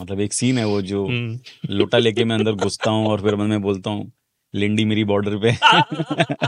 [0.00, 3.36] मतलब एक सीन है वो जो हम्म। लोटा लेके मैं अंदर घुसता हूँ और फिर
[3.36, 4.10] मन में बोलता हूँ
[4.54, 5.50] लिंडी मेरी बॉर्डर पे।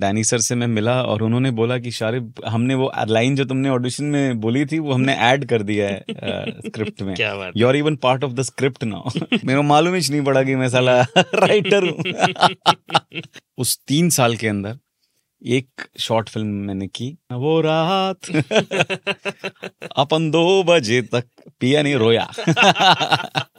[0.00, 3.68] डैनी सर से मैं मिला और उन्होंने बोला कि शारिब हमने वो लाइन जो तुमने
[3.68, 6.04] ऑडिशन में बोली थी वो हमने ऐड कर दिया है
[6.66, 7.14] स्क्रिप्ट में।
[7.56, 10.54] You are even part of the script now मेरे को मालूम ही नहीं पड़ा कि
[10.54, 13.20] मैं साला राइटर हूँ।
[13.58, 14.78] उस तीन साल के अंदर
[15.46, 18.18] एक शॉर्ट फ़िल्म मैंने की। वो रात।
[19.96, 21.24] अपन दो बजे तक
[21.60, 22.32] पिया नहीं रोया।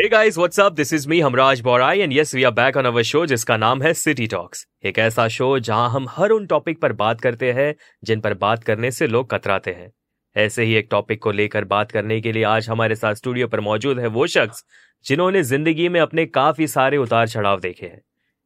[0.00, 0.74] Hey guys, what's up?
[0.76, 3.82] This is me, Hamraj Borai, and yes, we are back on our show जिसका नाम
[3.82, 7.74] है सिटी टॉक्स एक ऐसा शो जहाँ हम हर उन टॉपिक पर बात करते हैं
[8.04, 9.92] जिन पर बात करने से लोग कतराते हैं।
[10.36, 13.60] ऐसे ही एक टॉपिक को लेकर बात करने के लिए आज हमारे साथ स्टूडियो पर
[13.60, 14.64] मौजूद है वो शख्स
[15.06, 18.02] जिन्होंने ज़िंदगी में अपने काफ़ी सारे उतार चढ़ाव देखे हैं।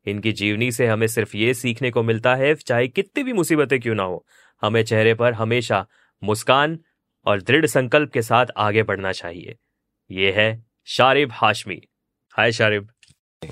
[0.06, 3.94] इनकी जीवनी से हमें सिर्फ़ ये सीखने को मिलता है चाहे कितनी भी मुसीबतें क्यों
[3.94, 4.26] ना हो
[4.62, 5.86] हमें चेहरे पर हमेशा
[6.22, 6.78] मुस्कान
[7.26, 9.56] और दृढ़ संकल्प के साथ आगे बढ़ना चाहिए।
[10.10, 11.80] ये है Sharib Hashmi.
[12.30, 12.88] Hi Sharib.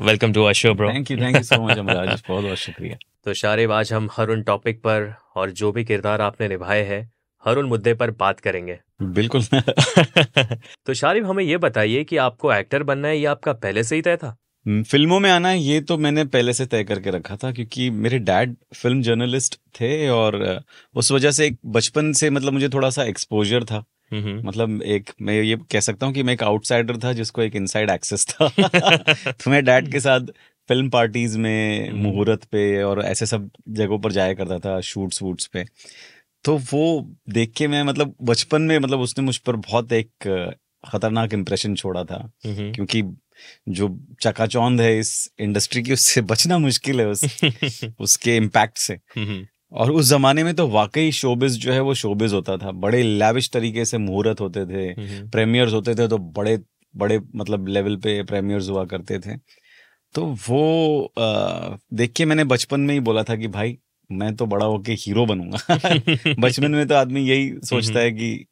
[0.03, 3.35] Welcome to our show bro thank you thank you so much बहुत बहुत शुक्रिया। तो
[3.35, 7.13] शारिब आज हम हर उन टॉपिक पर और जो भी किरदार आपने निभाए हैं
[7.45, 9.43] हर उन मुद्दे पर बात करेंगे। बिल्कुल।
[10.87, 14.03] तो शारिफ हमें ये बताइए कि आपको एक्टर बनना है ये आपका पहले से ही
[14.03, 14.37] तय था?
[14.69, 18.57] फ़िल्मों में आना ये तो मैंने पहले से तय करके रखा था क्योंकि मेरे डैड
[18.75, 20.61] फ़िल्म जर्नलिस्ट थे और
[20.95, 25.43] उस वजह से एक बचपन से मतलब मुझे थोड़ा सा एक्सपोजर था। मतलब एक मैं
[25.43, 28.49] ये कह सकता हूँ कि मैं एक आउटसाइडर था जिसको एक इनसाइड एक्सेस था।
[29.33, 30.21] तो मैं डैड के साथ
[30.69, 35.23] फ़िल्म पार्टीज़ में हम्म। मुहूर्त पे और ऐसे सब जगहों पर जाया करता था शूट्स
[35.23, 35.65] वूट्स पे।
[36.45, 40.11] तो वो देख के मैं मतलब बचपन में मतलब उसने मुझ पर बहुत एक
[40.89, 42.33] खतरनाक इम्प्रेशन छोड़ा था।
[42.73, 43.03] क्योंकि
[43.69, 47.25] जो चकाचौंध है इस इंडस्ट्री की उससे बचना मुश्किल है उस
[48.01, 48.99] उसके इम्पैक्ट से।
[49.73, 53.51] और उस जमाने में तो वाकई शोबिज जो है वो शोबिज होता था। बड़े लैविश
[53.51, 54.95] तरीके से मुहूर्त होते थे
[55.29, 56.59] प्रेमियर्स होते थे तो बड़े
[56.97, 59.37] बड़े मतलब लेवल पे प्रेमियर्स हुआ करते थे।
[60.15, 63.79] तो वो आ, देख के मैंने बचपन में ही बोला था कि भाई
[64.11, 65.59] मैं तो बड़ा होके हीरो बनूँगा
[66.39, 68.47] बचपन में तो आदमी यही सोचता है कि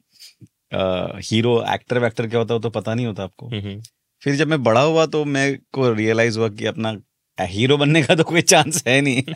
[0.75, 3.81] आ, हीरो एक्टर वैक्टर क्या होता है तो पता नहीं होता आपको हम्म।
[4.23, 6.97] फिर जब मैं बड़ा हुआ तो मैं को रियलाइज़ हुआ कि अपना
[7.39, 9.23] हीरो बनने का तो कोई चांस है नहीं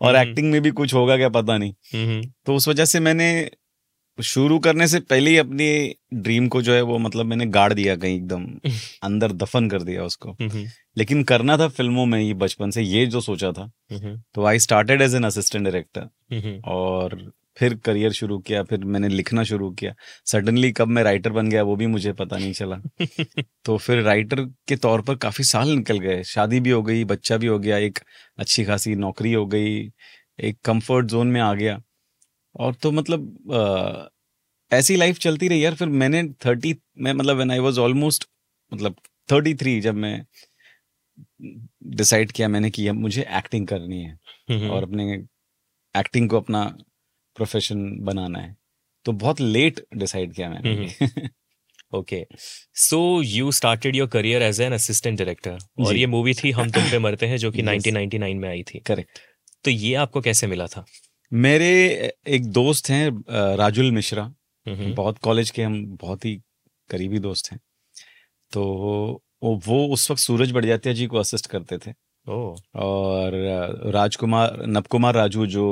[0.00, 3.00] और हम्म। एक्टिंग में भी कुछ होगा क्या पता नहीं हम्म। तो उस वजह से
[3.00, 3.30] मैंने
[4.22, 7.96] शुरू करने से पहले ही अपनी ड्रीम को जो है वो मतलब मैंने गाड़ दिया
[7.96, 8.46] कहीं एकदम
[9.02, 10.36] अंदर दफन कर दिया उसको।
[10.98, 13.70] लेकिन करना था फ़िल्मों में ही बचपन से ये जो सोचा था।
[14.34, 16.00] तो I started as an assistant director.
[16.64, 19.94] और फिर करियर शुरू किया फिर मैंने लिखना शुरू किया
[20.26, 22.76] सडनली कब मैं राइटर बन गया वो भी मुझे पता नहीं चला
[23.64, 27.36] तो फिर राइटर के तौर पर काफ़ी साल निकल गए शादी भी हो गई बच्चा
[27.36, 27.98] भी हो गया एक
[28.38, 29.90] अच्छी खासी नौकरी हो गई
[30.40, 31.82] एक कंफर्ट जोन में आ गया
[32.54, 37.50] और तो मतलब अ, ऐसी लाइफ चलती रही यार फिर मैंने थर्टी मैं मतलब व्हेन
[37.50, 38.28] आई वाज ऑलमोस्ट
[38.72, 38.96] मतलब
[39.28, 40.14] थर्टी थ्री जब मैं
[41.96, 44.18] डिसाइड किया मैंने कि अब मुझे एक्टिंग करनी है
[44.50, 45.12] हम्म। और अपने
[45.94, 46.64] एक्टिंग को अपना
[47.36, 48.56] प्रोफेशन बनाना है
[49.06, 51.28] तो बहुत लेट डिसाइड किया मैंने।
[51.94, 52.24] Okay
[52.80, 56.90] so you started your career as an assistant director और ये मूवी थी हम तुम
[56.90, 57.86] पे मरते हैं जो कि Yes.
[57.86, 59.18] 1999 में आई थी। करेक्ट
[59.64, 60.84] तो ये आपको कैसे मिला था?
[61.32, 64.32] मेरे एक दोस्त हैं राजुल मिश्रा।
[64.66, 66.34] बहुत कॉलेज के हम बहुत ही
[66.90, 67.58] करीबी दोस्त हैं।
[68.52, 68.62] तो
[69.42, 71.92] वो उस वक्त सूरज बड़जातिया जी को असिस्ट करते थे।
[72.26, 73.34] और
[73.92, 75.66] राजकुमार नवकुमार राजू जो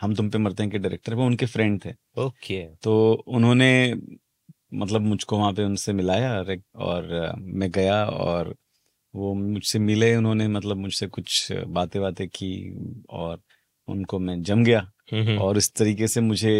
[0.00, 3.94] हम तुम पे मरते हैं के डायरेक्टर वो उनके फ्रेंड थे। ओके। तो उन्होंने
[4.74, 6.32] मतलब मुझको वहाँ पे उनसे मिलाया
[6.76, 8.54] और मैं गया और
[9.14, 12.52] वो मुझसे मिले उन्होंने मतलब मुझसे कुछ बातें बातें की
[13.10, 13.40] और
[13.88, 16.54] उनको मैं जम गया हम्म। और इस तरीके से मुझे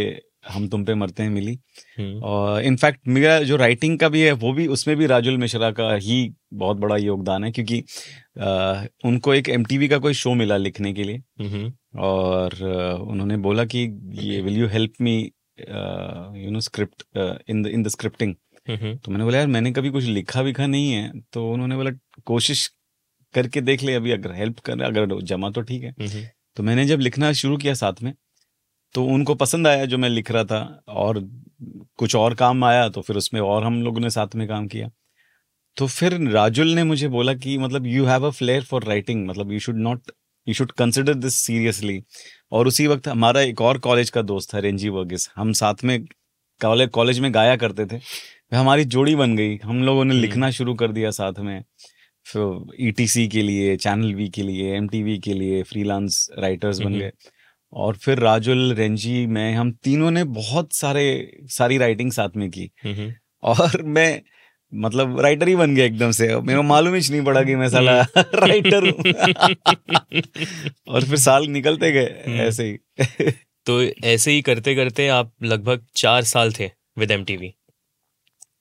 [0.49, 1.53] हम तुम पे मरते हैं मिली
[1.99, 5.71] हम्म। और इनफैक्ट मेरा जो राइटिंग का भी है वो भी उसमें भी राजुल मिश्रा
[5.71, 6.17] का ही
[6.55, 7.79] बहुत बड़ा योगदान है क्योंकि
[8.39, 12.55] अ, उनको एक एम का कोई शो मिला लिखने के लिए हम्म। और
[13.03, 13.79] उन्होंने बोला कि
[14.23, 15.17] ये will you help me
[15.59, 17.03] you know script
[17.51, 18.35] in the in the scripting
[18.67, 18.97] hmm.
[18.97, 21.91] तो मैंने बोला यार मैंने कभी कुछ लिखा विखा नहीं है तो उन्होंने बोला
[22.27, 22.67] कोशिश
[23.35, 26.27] करके देख ले अभी अगर हेल्प कर अगर जमा तो ठीक है हम्म।
[26.57, 28.13] तो मैंने जब लिखना शुरू किया साथ में
[28.95, 31.21] तो उनको पसंद आया जो मैं लिख रहा था और
[31.99, 34.89] कुछ और काम आया तो फिर उसमें और हम लोगों ने साथ में काम किया।
[35.77, 39.53] तो फिर राजुल ने मुझे बोला कि मतलब you have a flair for writing मतलब
[39.53, 40.11] you should not
[40.47, 42.03] you should consider this seriously
[42.53, 45.99] और उसी वक्त हमारा एक और कॉलेज का दोस्त था रेंजी वर्गिस हम साथ में
[46.61, 48.01] कॉलेज कॉलेज में गाया करते थे।
[48.57, 51.63] हमारी जोड़ी बन गई हम लोगों ने हम्म। लिखना शुरू कर दिया साथ में।
[52.81, 57.11] ईटीसी के लिए चैनल वी के लिए एमटीवी के लिए फ्रीलांस राइटर्स बन हम्म। गए।
[57.73, 62.71] और फिर राजुल रेंजी मैं हम तीनों ने बहुत सारे सारी राइटिंग साथ में की।
[62.85, 64.23] हम्म, और मैं
[64.75, 67.69] मतलब राइटर ही बन गया एकदम से। मेरे को मालूम ही नहीं पड़ा कि मैं
[67.69, 68.99] साला राइटर हूँ।
[70.89, 72.79] और फिर साल निकलते गए हम्म। ऐसे ही।
[73.67, 77.25] तो ऐसे ही करते करते आप लगभग चार साल थे विद एम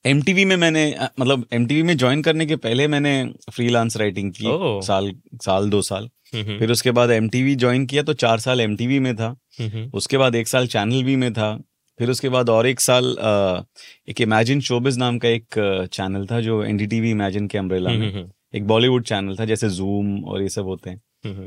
[0.04, 3.12] एमटीवी में मैंने मतलब एमटीवी में ज्वाइन करने के पहले मैंने
[3.52, 8.12] फ्रीलांस राइटिंग की ओह। साल साल दो साल। फिर उसके बाद एम ज्वाइन किया तो
[8.12, 9.36] चार साल एमटीवी में था।
[9.94, 11.56] उसके बाद एक साल चैनल वी में था।
[11.98, 13.16] फिर उसके बाद और एक साल
[14.08, 18.66] एक इमेजिन शोबिज नाम का एक चैनल था जो एनडीटीवी इमेजिन के अम्ब्रेला में। एक
[18.66, 21.00] बॉलीवुड चैनल था जैसे जूम और ये सब होते हैं।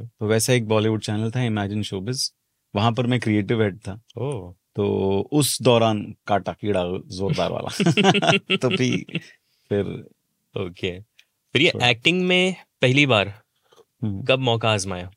[0.07, 2.31] तो वैसा एक बॉलीवुड चैनल था इमेजिन शोबिज
[2.75, 7.69] वहाँ पर मैं क्रिएटिव हेड था। ओह। तो उस दौरान काटा कीड़ा जोरदार वाला।
[8.57, 9.19] तो फिर
[9.69, 9.85] फिर
[10.61, 10.99] ओके।
[11.53, 13.41] फिर ये एक्टिंग में पहली बार
[14.03, 15.11] हम्म। कब मौका आजमाया?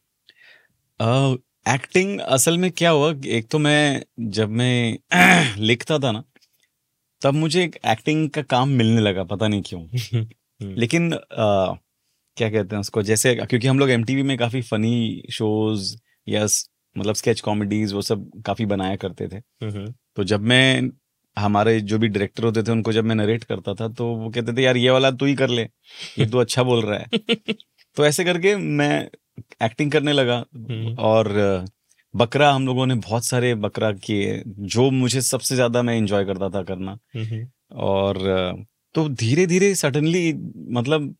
[1.69, 4.99] एक्टिंग असल में क्या हुआ एक तो मैं जब मैं
[5.59, 6.25] लिखता था ना
[7.23, 9.83] तब मुझे एक एक्टिंग का काम मिलने लगा पता नहीं क्यों।
[10.63, 11.75] हम्म, लेकिन अ,
[12.37, 15.97] क्या कहते हैं उसको जैसे क्योंकि हम लोग एमटीवी में काफ़ी फनी शोज़
[16.29, 16.47] या
[16.99, 19.41] मतलब स्केच कॉमेडीज वो सब काफ़ी बनाया करते थे।
[20.17, 20.91] तो जब मैं
[21.37, 24.53] हमारे जो भी डायरेक्टर होते थे उनको जब मैं नरेट करता था तो वो कहते
[24.53, 25.63] थे यार ये वाला तू ही कर ले
[26.19, 27.09] ये तू अच्छा बोल रहा है।
[27.97, 29.09] तो ऐसे करके मैं
[29.63, 31.29] एक्टिंग करने लगा हम्म। और
[32.15, 36.49] बकरा हम लोगों ने बहुत सारे बकरा किए जो मुझे सबसे ज़्यादा मैं इंजॉय करता
[36.51, 36.99] था करना।
[37.87, 40.33] और तो धीरे धीरे सडनली
[40.73, 41.15] मतलब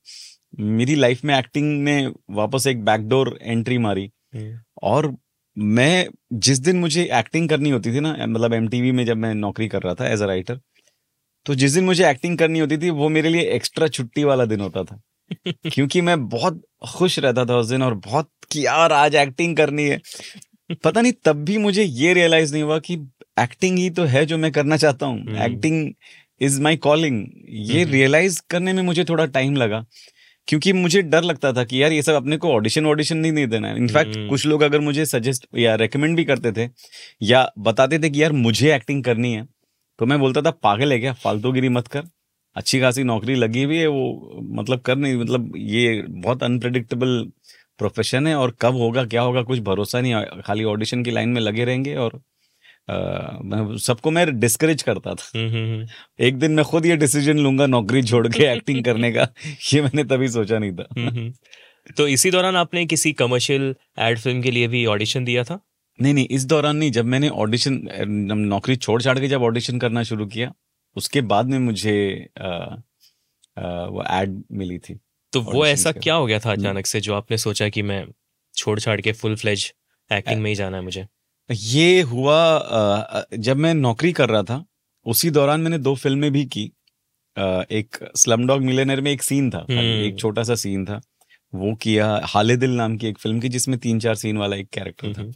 [0.59, 1.97] मेरी लाइफ में एक्टिंग ने
[2.31, 5.07] वापस एक बैकडोर एंट्री मारी हम्म, और
[5.59, 9.69] मैं जिस दिन मुझे एक्टिंग करनी होती थी ना मतलब एम में जब मैं नौकरी
[9.69, 10.61] कर रहा था एज अ राइटर
[11.47, 14.61] तो जिस दिन मुझे एक्टिंग करनी होती थी वो मेरे लिए एक्स्ट्रा छुट्टी वाला दिन
[14.61, 15.01] होता था।
[15.53, 19.83] क्योंकि मैं बहुत खुश रहता था उस दिन और बहुत कि यार आज एक्टिंग करनी
[19.83, 20.01] है।
[20.85, 22.95] पता नहीं तब भी मुझे ये रियलाइज़ नहीं हुआ कि
[23.41, 25.93] एक्टिंग ही तो है जो मैं करना चाहता हूँ। Hmm. Acting
[26.41, 29.85] is my calling ये हम्म। रियलाइज़ करने में मुझे थोड़ा टाइम लगा।
[30.49, 33.47] क्योंकि मुझे डर लगता था कि यार ये सब अपने को ऑडिशन ऑडिशन नहीं, नहीं
[33.47, 34.29] देना है। In fact hmm.
[34.29, 36.69] कुछ लोग अगर मुझे सजेस्ट या रेकमेंड भी करते थे
[37.23, 39.47] या बताते थे कि यार मुझे एक्टिंग करनी है
[39.99, 41.13] तो मैं बोलता था पागल है क्या?
[41.13, 42.03] फालतूगिरी मत कर।
[42.57, 47.31] अच्छी खासी नौकरी लगी हुई है वो मतलब कर नहीं मतलब ये बहुत अनप्रिडिक्टेबल
[47.79, 51.41] प्रोफेशन है और कब होगा क्या होगा कुछ भरोसा नहीं खाली ऑडिशन की लाइन में
[51.41, 52.21] लगे रहेंगे और
[53.79, 55.87] सबको मैं डिस्करेज करता था। हम्म, हम्म,
[56.21, 59.29] एक दिन मैं खुद ये डिसीज़न लूँगा नौकरी छोड़ के एक्टिंग करने का।
[59.75, 61.33] ये मैंने तभी सोचा नहीं था। हम्म, हम्म।
[61.97, 65.61] तो इसी दौरान आपने किसी कमर्शियल एड फ़िल्म के लिए भी ऑडिशन दिया था?
[66.03, 67.89] नहीं नहीं इस दौरान नहीं। जब मैंने ऑडिशन
[68.39, 70.53] नौकरी छोड़ छाड़ के जब ऑडिशन करना शुरू किया
[70.97, 72.77] उसके बाद में मुझे अ,
[73.57, 75.01] अ, वो एड मिली थी
[75.33, 78.07] तो वो ऐसा क्या हो गया था अचानक से जो आपने सोचा कि मैं
[78.57, 79.75] छोड़ छाड़ के फुल फ्लेज
[80.13, 81.07] एक्टिंग में ही जाना है मुझे?
[81.51, 84.65] ये हुआ जब मैं नौकरी कर रहा था
[85.07, 86.65] उसी दौरान मैंने दो फ़िल्में भी की।
[87.37, 91.01] एक स्लम डॉग मिलेनर में एक सीन था हम्म। एक छोटा सा सीन था।
[91.53, 94.69] वो किया हाले दिल नाम की एक फ़िल्म की जिसमें तीन चार सीन वाला एक
[94.69, 95.33] कैरेक्टर था। हम्म,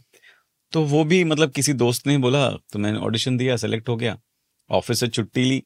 [0.73, 4.17] तो वो भी मतलब किसी दोस्त ने बोला तो मैंने ऑडिशन दिया सेलेक्ट हो गया।
[4.69, 5.61] ऑफ़िस से छुट्टी ली।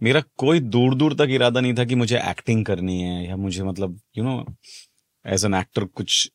[0.00, 3.62] मेरा कोई दूर दूर तक इरादा नहीं था कि मुझे एक्टिंग करनी है या मुझे
[3.62, 4.44] मतलब you know
[5.24, 6.30] as an actor कुछ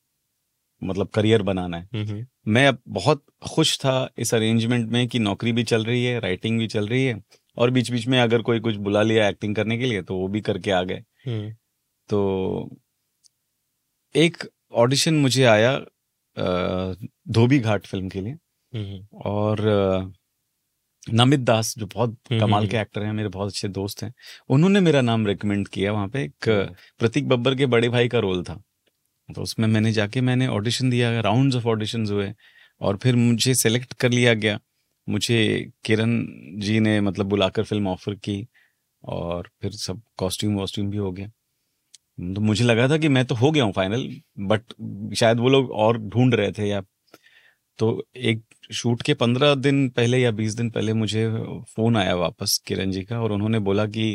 [0.82, 5.52] मतलब करियर बनाना है। हम्म, मैं अब बहुत खुश था इस अरेंजमेंट में कि नौकरी
[5.52, 7.22] भी चल रही है राइटिंग भी चल रही है
[7.58, 10.28] और बीच बीच में अगर कोई कुछ बुला लिया एक्टिंग करने के लिए तो वो
[10.28, 11.52] भी करके आ गए हम्म,
[12.10, 12.70] तो
[14.16, 14.38] एक
[14.74, 15.78] ऑडिशन मुझे आया
[17.30, 18.34] धोबी घाट फ़िल्म के लिए
[18.74, 19.62] हम्म, और
[21.12, 24.14] नमित दास जो बहुत हम्म, कमाल। के एक्टर हैं मेरे बहुत अच्छे दोस्त हैं
[24.50, 26.50] उन्होंने मेरा नाम रिकमेंड किया वहाँ पे एक।
[27.00, 28.62] प्रतीक बब्बर के बड़े भाई का रोल था
[29.30, 32.34] तो उसमें मैंने जाके मैंने ऑडिशन दिया राउंड्स ऑफ़ ऑडिशन हुए
[32.82, 34.60] और फिर मुझे सेलेक्ट कर लिया गया।
[35.08, 35.38] मुझे
[35.86, 36.18] किरण
[36.62, 38.46] जी ने मतलब बुलाकर फ़िल्म ऑफ़र की
[39.04, 41.28] और फिर सब कॉस्ट्यूम वॉस्ट्यूम भी हो गया।
[42.36, 44.10] तो मुझे लगा था कि मैं तो हो गया हूँ फाइनल
[44.48, 44.74] बट
[45.16, 46.82] शायद वो लोग और ढूंढ रहे थे या
[47.80, 48.44] तो एक
[48.74, 51.28] शूट के पंद्रह दिन पहले या बीस दिन पहले मुझे
[51.76, 54.08] फ़ोन आया वापस किरण जी का और उन्होंने बोला कि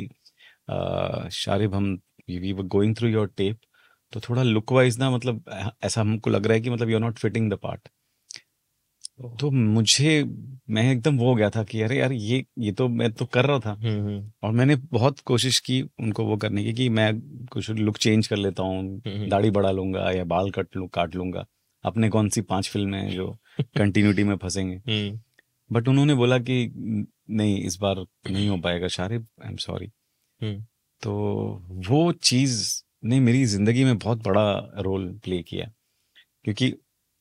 [1.32, 1.92] शारिब हम
[2.30, 3.58] we were going through your tape
[4.12, 5.44] तो थोड़ा लुक वाइज ना मतलब
[5.84, 7.88] ऐसा हमको लग रहा है कि मतलब you are not fitting the part
[9.40, 10.24] तो मुझे
[10.70, 13.46] मैं एकदम वो हो गया था कि अरे यार ये ये तो मैं तो कर
[13.46, 17.20] रहा था। हम्म, हम्म, और मैंने बहुत कोशिश की उनको वो करने की कि मैं
[17.46, 21.14] कुछ लुक चेंज कर लेता हूँ हम्म, दाढ़ी बढ़ा लूँगा या बाल कट लू काट
[21.14, 21.46] लूँगा।
[21.84, 24.80] अपने कौन सी पाँच फ़िल्में हैं जो कंटिन्यूटी में फंसेंगे।
[25.72, 26.72] बट उन्होंने बोला कि
[27.30, 27.96] नहीं इस बार
[28.30, 29.92] नहीं हो पाएगा शारिब आई एम सॉरी।
[31.02, 31.12] तो
[31.68, 34.44] वो चीज़ ने मेरी ज़िंदगी में बहुत बड़ा
[34.80, 35.70] रोल प्ले किया।
[36.44, 36.72] क्योंकि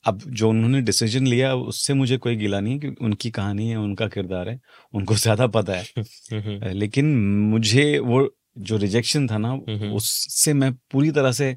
[0.05, 4.07] अब जो उन्होंने डिसीज़न लिया उससे मुझे कोई गिला नहीं क्योंकि उनकी कहानी है उनका
[4.09, 4.59] किरदार है
[4.93, 7.15] उनको ज़्यादा पता है। लेकिन
[7.51, 9.53] मुझे वो जो रिजेक्शन था ना
[9.91, 11.55] उससे मैं पूरी तरह से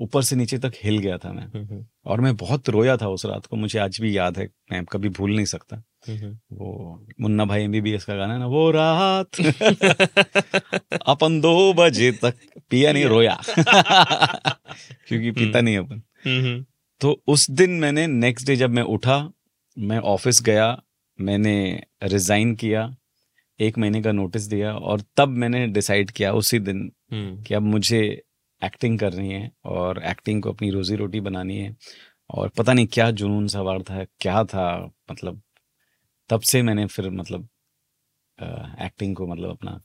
[0.00, 1.48] ऊपर से नीचे तक हिल गया था मैं।
[2.06, 5.08] और मैं बहुत रोया था उस रात को मुझे आज भी याद है मैं कभी
[5.10, 5.82] भूल नहीं सकता।
[6.52, 9.40] वो मुन्ना भाई एमबीबीएस का गाना है ना वो रात
[11.08, 13.42] अपन दो बजे तक पिया नहीं रोया।
[15.08, 16.02] क्योंकि पीता नहीं अपन।
[17.00, 19.32] तो उस दिन मैंने नेक्स्ट डे जब मैं उठा
[19.78, 20.82] मैं ऑफ़िस गया
[21.20, 22.96] मैंने रिजाइन किया
[23.60, 28.22] एक महीने का नोटिस दिया और तब मैंने डिसाइड किया उसी दिन कि अब मुझे
[28.64, 31.76] एक्टिंग करनी है और एक्टिंग को अपनी रोजी रोटी बनानी है
[32.30, 35.42] और पता नहीं क्या जुनून सवार था क्या था मतलब
[36.28, 37.48] तब से मैंने फिर मतलब
[38.82, 39.80] एक्टिंग को मतलब अपना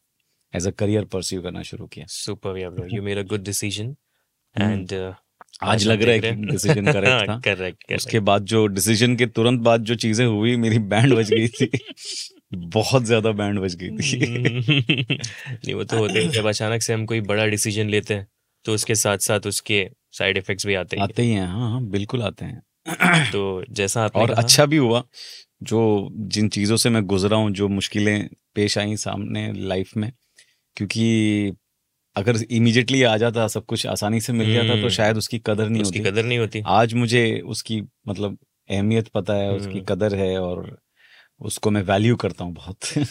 [0.53, 2.58] एज अ करियर परस्यू करना शुरू किया। Super
[2.93, 3.96] you made a good decision
[4.55, 4.93] and
[5.63, 9.60] आज लग रहा है कि डिसीज़न करेक्ट था। करेक्ट उसके बाद जो डिसीज़न के तुरंत
[9.62, 11.70] बाद जो चीज़ें हुई मेरी बैंड बज गई थी।
[12.53, 14.20] बहुत ज़्यादा बैंड बज गई थी।
[15.17, 18.27] नहीं वो तो होते हैं जब अचानक से हम कोई बड़ा डिसीज़न लेते हैं
[18.65, 21.84] तो उसके साथ साथ उसके साइड इफेक्ट्स भी आते हैं आते ही हैं। हाँ हाँ
[21.89, 22.62] बिल्कुल आते हैं।
[23.31, 25.03] तो जैसा आपने और अच्छा भी हुआ
[25.63, 25.81] जो
[26.27, 30.12] जिन चीज़ों से मैं गुजरा हूँ जो मुश्किलें पेश आई सामने लाइफ में
[30.78, 31.56] क्योंकि
[32.16, 35.70] अगर इमीडिएटली आ जाता सब कुछ आसानी से मिल जाता तो हम्म। शायद उसकी कदर
[35.70, 38.38] नहीं उसकी होती कदर नहीं होती आज मुझे उसकी मतलब
[38.70, 40.78] अहमियत पता है उसकी हम्म। कदर है और
[41.42, 42.94] उसको मैं वैल्यू करता हूँ बहुत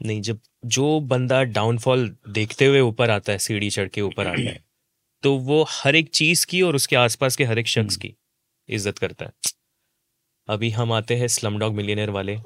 [0.00, 4.40] नहीं जब जो बंदा डाउनफॉल देखते हुए ऊपर आता है सीढ़ी चढ़ के ऊपर आता
[4.42, 4.62] है
[5.22, 8.14] तो वो हर एक चीज़ की और उसके आसपास के हर एक शख्स हम्म। की
[8.68, 9.52] इज़्ज़त करता है
[10.48, 12.36] अभी हम आते हैं स्लम डॉग मिलियनर वाले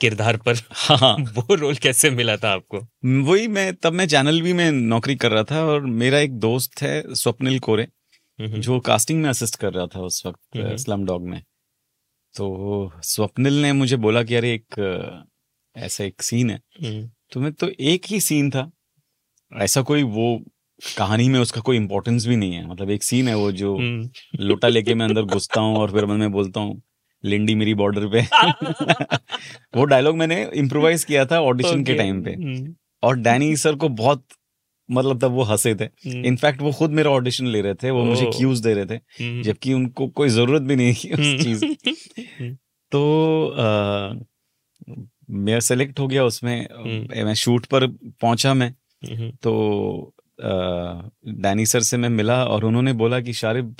[0.00, 2.78] किरदार पर हाँ। वो रोल कैसे मिला था आपको?
[3.24, 6.82] वही मैं तब मैं चैनल भी में नौकरी कर रहा था और मेरा एक दोस्त
[6.82, 7.88] है स्वप्निल कोरे
[8.38, 11.42] जो कास्टिंग में असिस्ट कर रहा था उस वक्त स्लम डॉग में।
[12.34, 14.80] तो स्वप्निल ने मुझे बोला कि अरे एक
[15.76, 18.70] ऐसा एक सीन है। हम्म। तो मैं तो एक ही सीन था।
[19.52, 20.44] ऐसा कोई वो
[20.96, 24.44] कहानी में उसका कोई इंपॉर्टेंस भी नहीं है। मतलब एक सीन है वो जो हम्म।
[24.44, 26.82] लोटा लेके मैं अंदर घुसता हूँ और फिर मैं बोलता हूँ
[27.24, 28.20] लिंडी मेरी बॉर्डर पे।
[29.76, 31.86] वो डायलॉग मैंने इम्प्रोवाइज किया था ऑडिशन okay.
[31.86, 34.24] के टाइम पे। हम्म। और डैनी सर को बहुत
[34.88, 35.88] मतलब तब वो हंसे थे।
[36.28, 36.70] In fact hmm.
[36.70, 39.72] वो खुद मेरा ऑडिशन ले रहे थे वो मुझे क्यूज दे रहे थे हम्म। जबकि
[39.72, 41.64] उनको कोई ज़रूरत भी नहीं थी उस चीज़
[42.92, 43.00] तो
[43.48, 44.14] आ,
[45.30, 46.68] मैं सेलेक्ट हो गया उसमें
[47.24, 47.86] मैं शूट पर
[48.20, 48.74] पहुँचा मैं।
[49.42, 53.76] तो डैनी सर से मैं मिला और उन्होंने बोला कि Sharib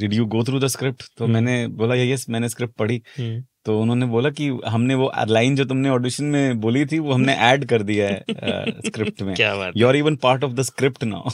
[0.00, 1.34] did you go through the script तो hmm.
[1.34, 2.98] मैंने बोला यस मैंने स्क्रिप्ट पढ़ी.
[2.98, 3.42] Hmm.
[3.64, 7.34] तो उन्होंने बोला कि हमने वो लाइन जो तुमने ऑडिशन में बोली थी वो हमने
[7.34, 8.24] ऐड कर दिया है
[8.86, 9.34] स्क्रिप्ट में.
[9.36, 11.30] क्या बात you are even part of the script now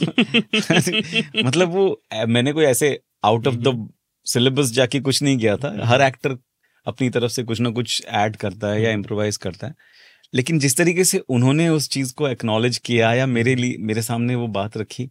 [1.45, 3.89] मतलब वो मैंने कोई ऐसे आउट ऑफ़ द
[4.25, 5.81] सिलेबस जाके कुछ नहीं किया था.
[5.83, 6.39] हर एक्टर
[6.87, 9.75] अपनी तरफ़ से कुछ ना कुछ ऐड करता है या इम्प्रोवाइज करता है.
[10.35, 14.35] लेकिन जिस तरीके से उन्होंने उस चीज़ को एक्नॉलेज किया या मेरे लिए मेरे सामने
[14.35, 15.11] वो बात रखी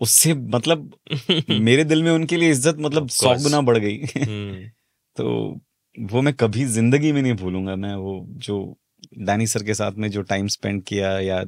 [0.00, 0.98] उससे मतलब
[1.50, 4.68] मेरे दिल में उनके लिए इज़्ज़त मतलब सौ गुना बढ़ गई। हम्म।
[5.16, 5.60] तो
[6.00, 8.78] वो मैं कभी ज़िंदगी में नहीं भूलूँगा। मैं वो जो
[9.18, 11.44] डैनी सर के साथ में जो टाइम स्पेंड किया या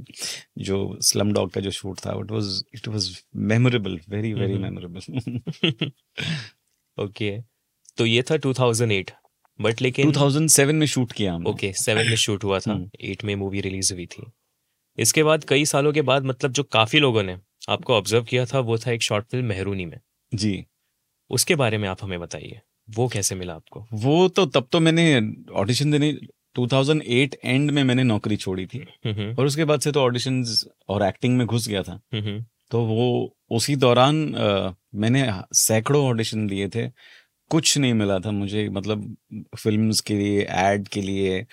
[0.58, 5.00] जो स्लम डॉग का जो शूट था it was it was memorable very very memorable
[7.04, 7.40] okay
[7.96, 9.10] तो ये था 2008
[9.60, 12.76] बट लेकिन 2007 में शूट किया हमने। ओके okay, 7 में शूट हुआ था। 8
[12.76, 14.32] हम्म। में मूवी रिलीज़ हुई थी।
[14.98, 17.36] इसके बाद कई सालों के बाद मतलब जो काफ़ी लोगों ने
[17.68, 19.98] आपको ऑब्ज़र्व किया था वो था एक शॉर्ट फ़िल्म मेहरूनी में।
[20.32, 20.64] जी।
[21.30, 23.86] उसके बारे में आप हमें बताइए वो कैसे मिला आपको?
[23.92, 25.20] वो तो तब तो मैंने
[25.52, 26.12] ऑडिशन देने
[26.56, 28.80] 2008 एंड में मैंने नौकरी छोड़ी थी।
[29.32, 30.44] और उसके बाद से तो ऑडिशन
[30.88, 32.00] और एक्टिंग में घुस गया था।
[32.70, 36.88] तो वो उसी दौरान आ, मैंने सैकड़ों ऑडिशन दिए थे।
[37.50, 39.16] कुछ नहीं मिला था मुझे मतलब
[39.58, 41.44] फिल्म्स के लिए एड के लिए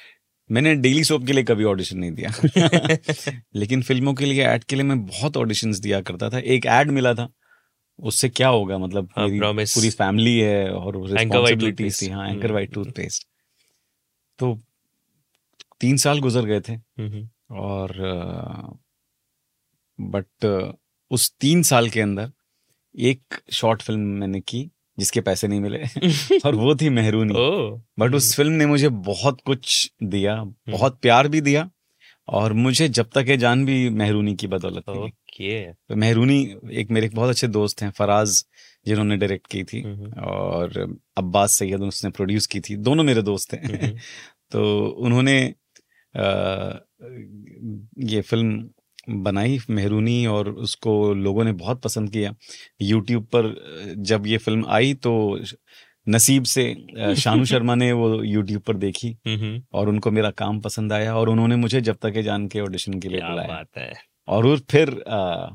[0.52, 2.32] मैंने डेली सोप के लिए कभी ऑडिशन नहीं दिया।
[3.56, 6.92] लेकिन फ़िल्मों के लिए एड के लिए मैं बहुत ऑडिशंस दिया करता था। एक एड
[6.92, 7.30] मिला था।
[8.00, 8.78] उससे क्या होगा?
[8.78, 13.28] मतलब हाँ, पूरी फैमिली है और रिस्पॉन्सिबिलिटीज थी हाँ एंकर वाइट टूथपेस्ट
[14.40, 14.60] तो
[15.82, 16.76] तीन साल गुजर गए थे।
[17.52, 17.94] और
[20.02, 20.46] बट
[21.12, 22.32] उस तीन साल के अंदर
[23.00, 24.70] एक शॉर्ट फ़िल्म मैंने की।
[25.00, 25.80] जिसके पैसे नहीं मिले।
[26.46, 27.34] और वो थी मेहरूनी।
[28.00, 31.70] बट उस फ़िल्म ने मुझे बहुत कुछ दिया हम्म। बहुत प्यार भी दिया
[32.28, 35.12] और मुझे जब तक है जान भी मेहरूनी की बदौलत थी।
[35.90, 38.46] तो मेहरूनी एक मेरे बहुत अच्छे दोस्त हैं फराज
[38.86, 39.82] जिन्होंने डायरेक्ट की थी
[40.22, 43.98] और अब्बास सैयद उसने प्रोड्यूस की थी। दोनों मेरे दोस्त हैं।
[44.52, 45.54] तो उन्होंने
[46.18, 46.74] आ,
[48.00, 48.70] ये फ़िल्म
[49.10, 52.36] बनाई मेहरूनी और उसको लोगों ने बहुत पसंद किया।
[52.82, 53.56] यूट्यूब पर
[53.98, 55.40] जब ये फ़िल्म आई तो
[56.08, 56.76] नसीब से
[57.16, 59.18] शानू शर्मा ने वो यूट्यूब पर देखी
[59.74, 63.08] और उनको मेरा काम पसंद आया और उन्होंने मुझे जब तक जान के ऑडिशन के
[63.08, 63.94] लिए बुलाया। बात है।
[64.28, 65.50] और फिर अ,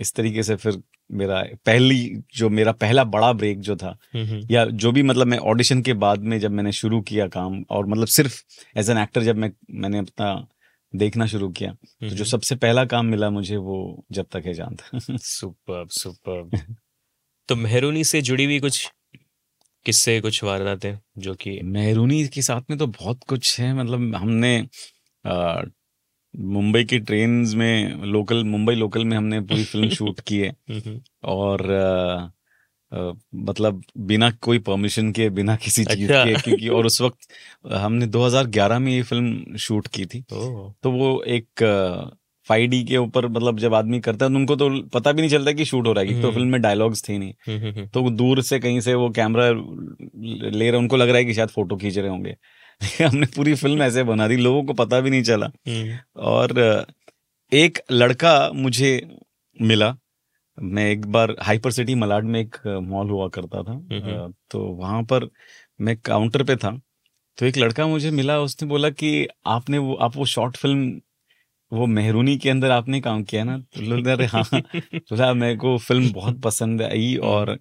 [0.00, 3.98] इस तरीके से फिर मेरा पहली जो मेरा पहला बड़ा ब्रेक जो था
[4.50, 7.86] या जो भी मतलब मैं ऑडिशन के बाद में जब मैंने शुरू किया काम और
[7.86, 8.42] मतलब सिर्फ़
[8.76, 10.46] एज एन एक्टर जब मैं मैंने अपना
[10.94, 14.54] देखना शुरू किया। तो जो हम्म। सबसे पहला काम मिला मुझे वो जब तक है
[14.54, 16.50] जान था। सुपर सुपर
[17.48, 18.92] तो मेहरूनी से जुड़ी हुई कुछ
[19.86, 24.68] किस्से कुछ वारदातें जो कि मेहरूनी के साथ में तो बहुत कुछ है मतलब हमने
[26.36, 31.00] मुंबई की ट्रेन्स में लोकल मुंबई लोकल में हमने पूरी फ़िल्म शूट की है। हम्म,
[31.24, 32.30] और अ,
[32.92, 37.18] मतलब बिना कोई परमिशन के बिना किसी चीज़ अच्छा। के क्योंकि और उस वक्त
[37.72, 41.46] हमने 2011 में ये फ़िल्म शूट की थी। तो वो एक
[42.48, 45.30] फाइव डी के ऊपर मतलब जब आदमी करता है तो उनको तो पता भी नहीं
[45.30, 47.86] चलता कि शूट हो रहा है तो हम्म। फ़िल्म में डायलॉग्स थे नहीं। हम्म, हम्म,
[47.86, 49.48] तो दूर से कहीं से वो कैमरा
[50.50, 52.36] ले रहे उनको लग रहा है कि शायद फ़ोटो खींच रहे होंगे।
[53.02, 56.86] हमने पूरी फ़िल्म ऐसे बना दी लोगों को पता भी नहीं चला। हम्म, और
[57.52, 59.08] एक लड़का मुझे
[59.62, 59.96] मिला
[60.62, 65.02] मैं एक बार हाइपर सिटी मलाड में एक मॉल हुआ करता था। हम्म। तो वहाँ
[65.02, 65.28] पर
[65.80, 66.80] मैं काउंटर पे था
[67.38, 71.00] तो एक लड़का मुझे मिला उसने बोला कि आपने वो आप वो शॉर्ट फ़िल्म
[71.72, 73.58] वो मेहरूनी के अंदर आपने काम किया ना?
[73.58, 77.58] तो अरे हाँ। तो बोला, मेरे को फ़िल्म बहुत पसंद आई और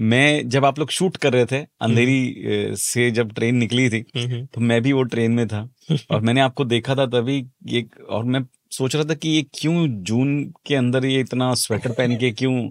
[0.00, 2.36] मैं जब आप लोग शूट कर रहे थे अंधेरी
[2.76, 5.68] से जब ट्रेन निकली थी हम्म, तो मैं भी वो ट्रेन में था
[6.10, 8.42] और मैंने आपको देखा था तभी ये और मैं
[8.72, 12.68] सोच रहा था कि ये क्यों जून के अंदर ये इतना स्वेटर पहन के क्यों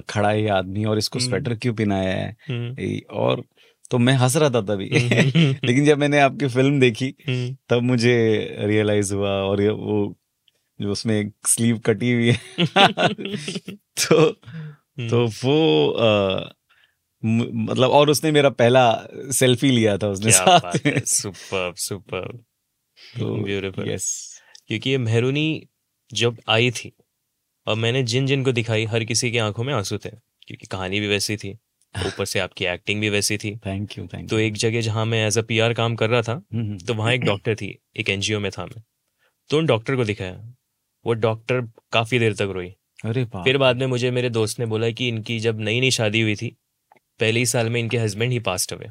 [0.08, 2.36] खड़ा है आदमी और इसको हम्म। स्वेटर क्यों पहनाया है?
[2.48, 3.44] हम्म, और
[3.90, 7.82] तो मैं हंस रहा था तभी। हम्म, लेकिन जब मैंने आपकी फ़िल्म देखी हम्म, तब
[7.82, 8.16] मुझे
[8.60, 10.16] रियलाइज़ हुआ और वो
[10.80, 12.58] जो उसमें एक स्लीव कटी हुई है।
[13.78, 15.56] तो हम्म, तो वो
[17.24, 22.42] म- मतलब और उसने मेरा पहला सेल्फी लिया था उसने साथ सुपर सुपर
[23.18, 24.33] ब्यूटीफुल यस
[24.66, 25.68] क्योंकि ये मेहरूनी
[26.12, 26.92] जब आई थी
[27.66, 30.10] और मैंने जिन जिन को दिखाई हर किसी की आँखों में आँसू थे
[30.46, 31.58] क्योंकि कहानी भी वैसी थी
[32.06, 35.26] ऊपर से आपकी एक्टिंग भी वैसी थी। थैंक यू थैंक तो एक जगह जहाँ मैं
[35.26, 36.42] एज अ पी काम कर रहा था
[36.86, 38.82] तो वहाँ एक डॉक्टर थी एक एनजीओ में था मैं।
[39.50, 40.54] तो उन डॉक्टर को दिखाया।
[41.06, 41.60] वो डॉक्टर
[41.92, 42.74] काफ़ी देर तक रोई।
[43.04, 46.20] अरे फिर बाद में मुझे मेरे दोस्त ने बोला कि इनकी जब नई नई शादी
[46.20, 46.56] हुई थी
[47.20, 48.86] पहले ही साल में इनके हस्बैंड ही पास्ट हुए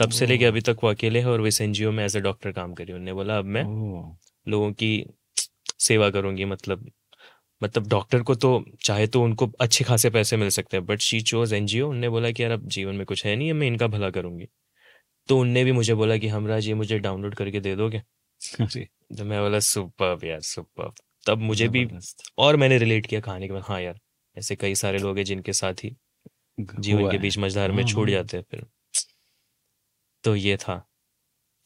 [0.00, 2.20] तब से लेके अभी तक वो अकेले है और वो इस एनजीओ में एज अ
[2.20, 3.62] डॉक्टर काम करी उन्होंने बोला अब मैं
[4.48, 5.06] लोगों की
[5.78, 6.90] सेवा करूँगी मतलब
[7.62, 11.20] मतलब डॉक्टर को तो चाहे तो उनको अच्छे खासे पैसे मिल सकते हैं बट शी
[11.20, 13.86] चोज एनजीओ उनने बोला कि यार अब जीवन में कुछ है नहीं है मैं इनका
[13.86, 14.48] भला करूँगी।
[15.28, 18.02] तो उनने भी मुझे बोला कि हमराज ये मुझे डाउनलोड करके दे दोगे?
[19.18, 20.92] तो मैं बोला सुपर यार सुपर
[21.26, 21.88] तब मुझे भी
[22.38, 24.00] और मैंने रिलेट किया कहानी के बाद हाँ यार
[24.38, 25.96] ऐसे कई सारे लोग हैं जिनके साथ ही
[26.60, 28.66] जीवन के बीच मझधार में छूट हाँ। जाते हैं फिर।
[30.24, 30.88] तो ये था।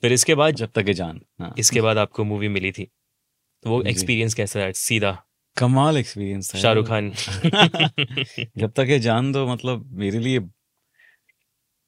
[0.03, 2.85] फिर इसके बाद जब तक जान हाँ। इसके बाद आपको मूवी मिली थी।
[3.63, 5.25] तो वो एक्सपीरियंस कैसा है सीधा।
[5.57, 7.11] कमाल एक्सपीरियंस था। शाहरुख खान।
[8.57, 10.39] जब तक है जान दो मतलब मेरे लिए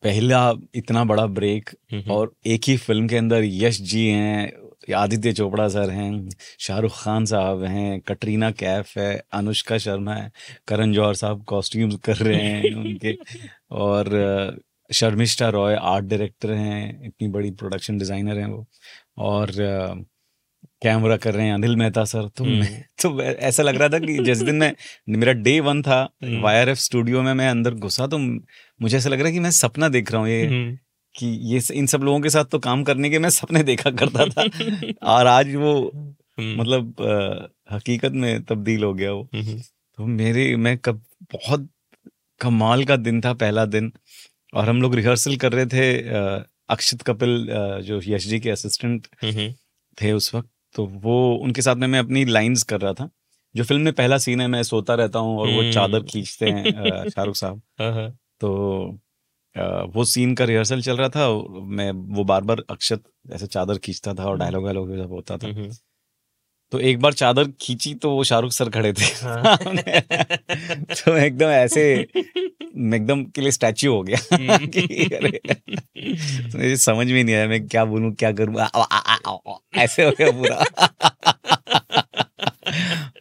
[0.02, 1.70] पहला इतना बड़ा ब्रेक
[2.10, 4.52] और एक ही फ़िल्म के अंदर यश जी हैं
[4.94, 10.32] आदित्य चोपड़ा सर हैं शाहरुख खान साहब हैं कटरीना कैफ है अनुष्का शर्मा है
[10.68, 13.16] करण जौहर साहब कॉस्ट्यूम्स कर रहे हैं उनके।
[13.70, 14.08] और
[14.92, 18.66] शर्मिष्ठा रॉय आर्ट डायरेक्टर हैं इतनी बड़ी प्रोडक्शन डिज़ाइनर हैं वो।
[19.20, 19.52] और
[20.82, 23.98] कैमरा कर रहे हैं अनिल मेहता सर। तो हम्म। मैं तो ऐसा लग रहा था
[23.98, 24.72] कि जिस दिन मैं
[25.10, 29.08] मेरा डे वन था हम्म। वाई एफ़ स्टूडियो में मैं अंदर घुसा तो मुझे ऐसा
[29.10, 30.76] लग रहा है कि मैं सपना देख रहा हूँ ये हम्म,
[31.14, 34.26] कि ये इन सब लोगों के साथ तो काम करने के मैं सपने देखा करता
[34.26, 34.46] था।
[35.08, 35.74] और आज वो
[36.38, 39.28] मतलब अ, हकीकत में तब्दील हो गया वो।
[39.98, 41.02] तो मेरे मैं कब
[41.32, 41.68] बहुत
[42.40, 43.92] कमाल का दिन था पहला दिन।
[44.52, 45.86] और हम लोग रिहर्सल कर रहे थे
[46.68, 47.46] अक्षित कपिल
[47.84, 49.52] जो यश जी के असिस्टेंट हम्म,
[49.98, 53.08] थे उस वक्त तो वो उनके साथ में मैं अपनी लाइंस कर रहा था
[53.54, 56.50] जो फ़िल्म में पहला सीन है मैं सोता रहता हूँ और वो हम्म। चादर खींचते
[56.50, 56.64] हैं
[57.08, 58.98] शाहरुख साहब। तो
[59.94, 61.28] वो सीन का रिहर्सल चल रहा था
[61.70, 65.46] मैं वो बार बार अक्षत ऐसे चादर खींचता था और डायलॉग वायलॉग सब होता था।
[65.46, 65.70] हम्म,
[66.72, 69.56] तो एक बार चादर खींची तो वो शाहरुख सर खड़े थे। हाँ।
[71.04, 71.84] तो एकदम ऐसे
[72.76, 74.66] मैं एकदम के लिए स्टैच्यू हो गया। हम्म।
[76.52, 78.54] तो मुझे समझ में नहीं आया मैं क्या बोलूँ क्या करूँ?
[79.78, 80.64] ऐसे हो गया पूरा।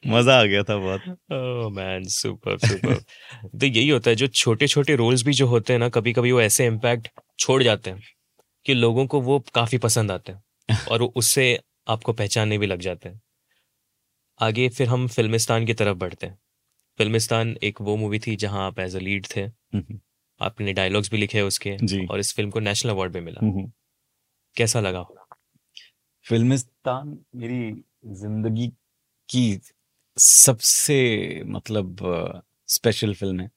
[0.07, 1.01] मज़ा आ गया था बहुत।
[1.73, 2.93] मैन सुपर सुपर
[3.59, 6.31] तो यही होता है जो छोटे छोटे रोल्स भी जो होते हैं ना कभी कभी
[6.31, 7.07] वो ऐसे इम्पैक्ट
[7.39, 7.99] छोड़ जाते हैं
[8.65, 10.43] कि लोगों को वो काफ़ी पसंद आते हैं
[10.91, 13.21] और वो उससे आपको पहचानने भी लग जाते हैं।
[14.39, 16.37] आगे फिर हम फिल्मिस्तान की तरफ़ बढ़ते हैं।
[17.01, 19.45] फिल्मिस्तान एक वो मूवी थी जहाँ आप एज अ लीड थे।
[20.41, 23.41] आपने डायलॉग्स भी लिखे उसके और इस फ़िल्म को नेशनल अवार्ड भी मिला।
[24.57, 25.03] कैसा लगा?
[26.25, 27.71] फिल्मिस्तान मेरी
[28.13, 28.67] ज़िंदगी
[29.29, 29.59] की
[30.17, 30.97] सबसे
[31.47, 31.97] मतलब
[32.67, 33.49] स्पेशल फ़िल्म है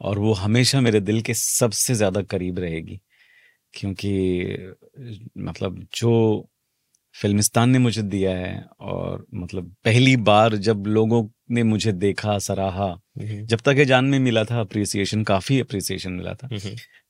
[0.00, 3.00] और वो हमेशा मेरे दिल के सबसे ज़्यादा करीब रहेगी।
[3.74, 4.12] क्योंकि
[5.38, 6.12] मतलब जो
[7.22, 13.00] फिल्मिस्तान ने मुझे दिया है और मतलब पहली बार जब लोगों ने मुझे देखा सराहा
[13.18, 16.48] जब तक ये जान में मिला था अप्रिसिएशन काफ़ी अप्रिसिएशन मिला था।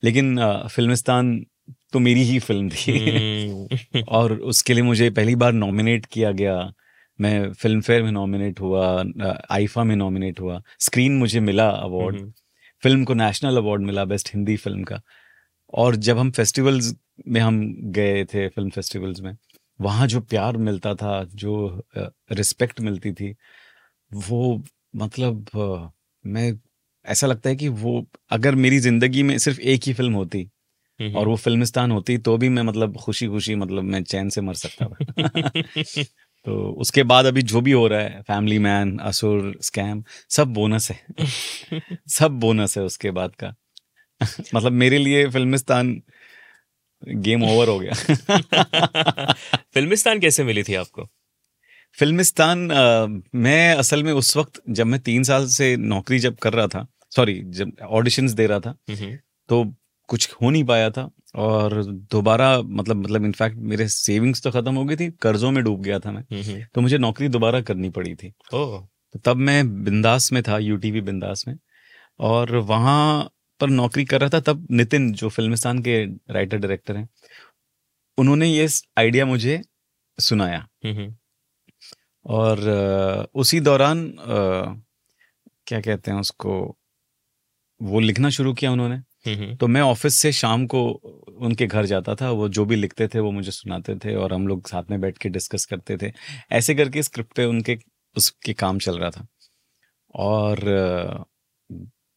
[0.03, 0.39] लेकिन
[0.71, 1.45] फिल्मिस्तान
[1.93, 6.73] तो मेरी ही फ़िल्म थी। हम्म, और उसके लिए मुझे पहली बार नॉमिनेट किया गया।
[7.21, 9.05] मैं फ़िल्म फेयर में नॉमिनेट हुआ
[9.51, 12.33] आईफा में नॉमिनेट हुआ। स्क्रीन मुझे मिला अवार्ड हम्म,
[12.83, 15.01] फ़िल्म को नेशनल अवार्ड मिला बेस्ट हिंदी फ़िल्म का।
[15.73, 16.95] और जब हम फेस्टिवल्स
[17.27, 19.37] में हम गए थे फ़िल्म फेस्टिवल्स में
[19.79, 21.83] वहाँ जो प्यार मिलता था जो
[22.31, 23.35] रिस्पेक्ट मिलती थी
[24.11, 24.63] वो
[24.95, 25.45] मतलब
[26.25, 26.51] मैं
[27.05, 30.49] ऐसा लगता है कि वो अगर मेरी ज़िंदगी में सिर्फ़ एक ही फ़िल्म होती
[30.99, 34.53] और वो फिल्मिस्तान होती तो भी मैं मतलब खुशी खुशी मतलब मैं चैन से मर
[34.53, 36.03] सकता था।
[36.45, 40.91] तो उसके बाद अभी जो भी हो रहा है फैमिली मैन असुर स्कैम सब बोनस
[40.91, 40.99] है।
[42.09, 43.55] सब बोनस है उसके बाद का।
[44.55, 46.01] मतलब मेरे लिए फिल्मिस्तान
[47.05, 47.93] गेम ओवर हो गया।
[49.73, 51.07] फिल्मिस्तान कैसे मिली थी आपको?
[51.97, 56.53] फिल्मिस्तान अ, मैं असल में उस वक्त जब मैं तीन साल से नौकरी जब कर
[56.53, 58.75] रहा था सॉरी जब ऑडिशंस दे रहा था
[59.49, 59.75] तो
[60.07, 64.85] कुछ हो नहीं पाया था और दोबारा मतलब मतलब इनफैक्ट मेरे सेविंग्स तो खत्म हो
[64.85, 66.23] गई थी कर्जों में डूब गया था मैं।
[66.73, 68.33] तो मुझे नौकरी दोबारा करनी पड़ी थी।
[69.13, 71.57] तो तब मैं बिंदास में था यूटीवी बिंदास में
[72.19, 77.07] और वहाँ पर नौकरी कर रहा था तब नितिन जो फिल्मिस्तान के राइटर डायरेक्टर हैं
[78.17, 78.67] उन्होंने ये
[78.97, 79.61] आइडिया मुझे
[80.17, 81.13] सुनाया। हम्म,
[82.25, 84.11] और उसी दौरान
[85.67, 86.53] क्या कहते हैं उसको
[87.81, 90.83] वो लिखना शुरू किया उन्होंने। हम्म, तो मैं ऑफ़िस से शाम को
[91.39, 94.47] उनके घर जाता था वो जो भी लिखते थे वो मुझे सुनाते थे और हम
[94.47, 96.11] लोग साथ में बैठ के डिस्कस करते थे।
[96.51, 97.77] ऐसे करके स्क्रिप्ट पे उनके
[98.15, 99.27] उसके काम चल रहा था।
[100.15, 101.25] और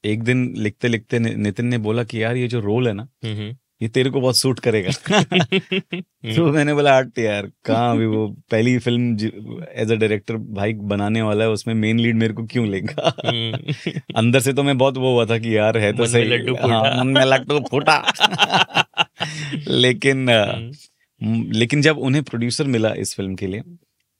[0.04, 3.56] एक दिन लिखते लिखते नितिन ने बोला कि यार ये जो रोल है ना हम्म,
[3.82, 8.26] ये तेरे को बहुत सूट करेगा। हम्म, तो मैंने बोला हट यार कहाँ अभी वो
[8.50, 12.66] पहली फ़िल्म एज अ डायरेक्टर भाई बनाने वाला है उसमें मेन लीड मेरे को क्यों
[12.68, 13.12] लेगा?
[13.26, 13.72] हम्म,
[14.16, 16.82] अंदर से तो मैं बहुत वो हुआ था कि यार है तो सही। लड्डू हाँ
[16.96, 18.02] मन में लड्डू फूटा।
[19.68, 23.62] लेकिन हम्म, लेकिन जब उन्हें प्रोड्यूसर मिला इस फ़िल्म के लिए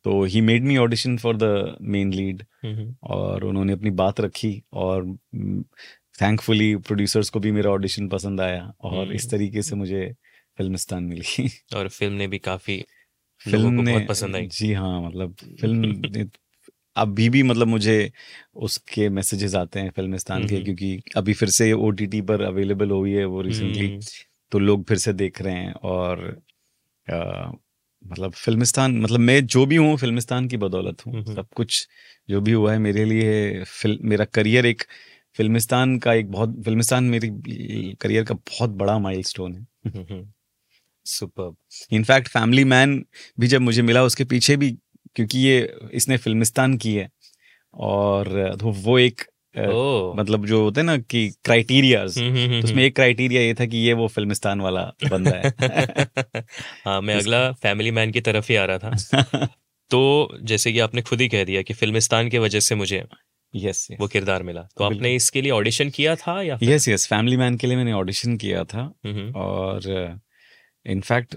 [0.05, 2.43] तो ही made me audition for the main lead
[3.11, 5.17] और उन्होंने अपनी बात रखी और
[6.23, 10.13] थैंकफुली प्रोड्यूसर्स को भी मेरा ऑडिशन पसंद आया और इस हम्म। तरीके से मुझे
[10.59, 12.85] फिल्मिस्तान मिली और फ़िल्म ने भी काफ़ी
[13.41, 16.29] फ़िल्म ने बहुत पसंद आई जी हाँ मतलब फ़िल्म
[16.97, 18.11] अभी भी मतलब मुझे
[18.59, 23.13] उसके मैसेजेस आते हैं फिल्मिस्तान के हम्म। क्योंकि अभी फिर से ओटीटी पर अवेलेबल हुई
[23.13, 24.01] है वो रिसेंटली हम्म,
[24.53, 26.25] तो लोग फिर से देख रहे हैं और
[28.05, 31.89] मतलब फिल्मिस्तान मतलब मैं जो भी हूँ फिल्मिस्तान की बदौलत हूँ। हम्म। सब कुछ
[32.29, 34.83] जो भी हुआ है मेरे लिए फ़िल्म मेरा करियर एक
[35.37, 37.29] फिल्मिस्तान का एक बहुत फिल्मिस्तान मेरी
[38.01, 40.33] करियर का बहुत बड़ा माइलस्टोन है। हम्म,
[41.07, 41.55] super
[41.93, 43.05] in fact family man
[43.41, 44.71] भी जब मुझे मिला उसके पीछे भी
[45.15, 47.09] क्योंकि ये इसने फिल्मिस्तान की है
[47.75, 52.85] और तो वो एक मतलब जो होते हैं ना कि क्राइटेरिया हम्म, हम्म, तो उसमें
[52.85, 55.53] एक क्राइटेरिया ये था कि ये वो फिल्मिस्तान वाला बंदा है।
[56.85, 59.47] हाँ मैं अगला फैमिली मैन की तरफ़ ही आ रहा था।
[59.91, 63.05] तो जैसे कि आपने खुद ही कह दिया कि फिल्मिस्तान की वजह से मुझे
[63.55, 64.01] यस yes, yes.
[64.01, 67.57] वो किरदार मिला। तो आपने इसके लिए ऑडिशन किया था या यस यस फैमिली मैन
[67.57, 70.21] के लिए मैंने ऑडिशन किया था। हम्म, और
[70.87, 71.37] इनफैक्ट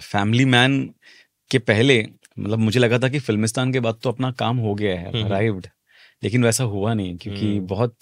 [0.00, 0.94] फैमिली मैन
[1.50, 2.06] के पहले
[2.38, 5.24] मतलब मुझे लगा था कि फिल्मिस्तान के बाद तो अपना काम हो गया है हम्म।
[5.24, 5.66] अराइव्ड
[6.24, 7.96] लेकिन वैसा हुआ नहीं क्योंकि हम्म। बहुत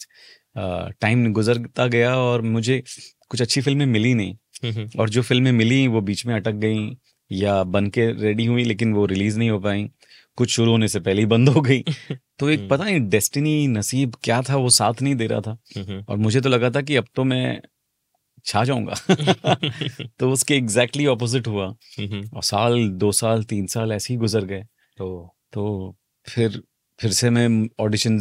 [1.01, 2.83] टाइम गुजरता गया और मुझे
[3.31, 6.97] कुछ अच्छी फ़िल्में मिली नहीं। हम्म, और जो फ़िल्में मिली वो बीच में अटक गई
[7.31, 9.89] या बन के रेडी हुई लेकिन वो रिलीज़ नहीं हो पाई।
[10.37, 11.85] कुछ शुरू होने से पहले ही बंद हो गई।
[12.39, 15.57] तो एक हम्म। पता नहीं डेस्टिनी नसीब क्या था वो साथ नहीं दे रहा था।
[15.77, 17.61] हम्म, और मुझे तो लगा था कि अब तो मैं
[18.45, 18.95] छा जाऊँगा।
[20.19, 21.67] तो उसके एग्जैक्टली ऑपोजिट हुआ।
[21.99, 24.63] हम्म, और साल दो साल तीन साल ऐसे ही गुजर गए।
[24.99, 26.63] तो तो फिर
[27.03, 28.19] फिर से मैं ऑडिशन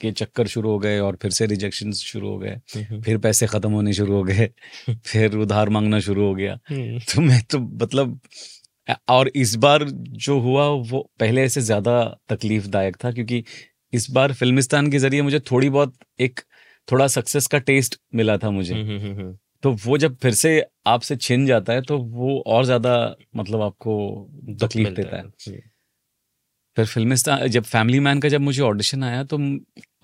[0.00, 3.46] के चक्कर शुरू हो गए और फिर से रिजेक्शन शुरू हो गए। हम्म, फिर पैसे
[3.46, 4.50] खत्म होने शुरू हो गए।
[5.06, 8.20] फिर उधार मांगना शुरू हो गया। हम्म, तो मैं तो मतलब
[9.08, 13.44] और इस बार जो हुआ वो पहले से ज़्यादा तकलीफदायक था क्योंकि
[13.92, 16.40] इस बार फिल्मिस्तान के ज़रिए मुझे थोड़ी बहुत एक
[16.92, 21.46] थोड़ा सक्सेस का टेस्ट मिला था मुझे। हम्म, तो वो जब फिर से आपसे छिन
[21.46, 24.28] जाता है तो वो और ज़्यादा मतलब आपको
[24.60, 25.22] तकलीफ़ देता है।
[26.78, 29.38] फिर फिल्मिस्तान जब फैमिली मैन का जब मुझे ऑडिशन आया तो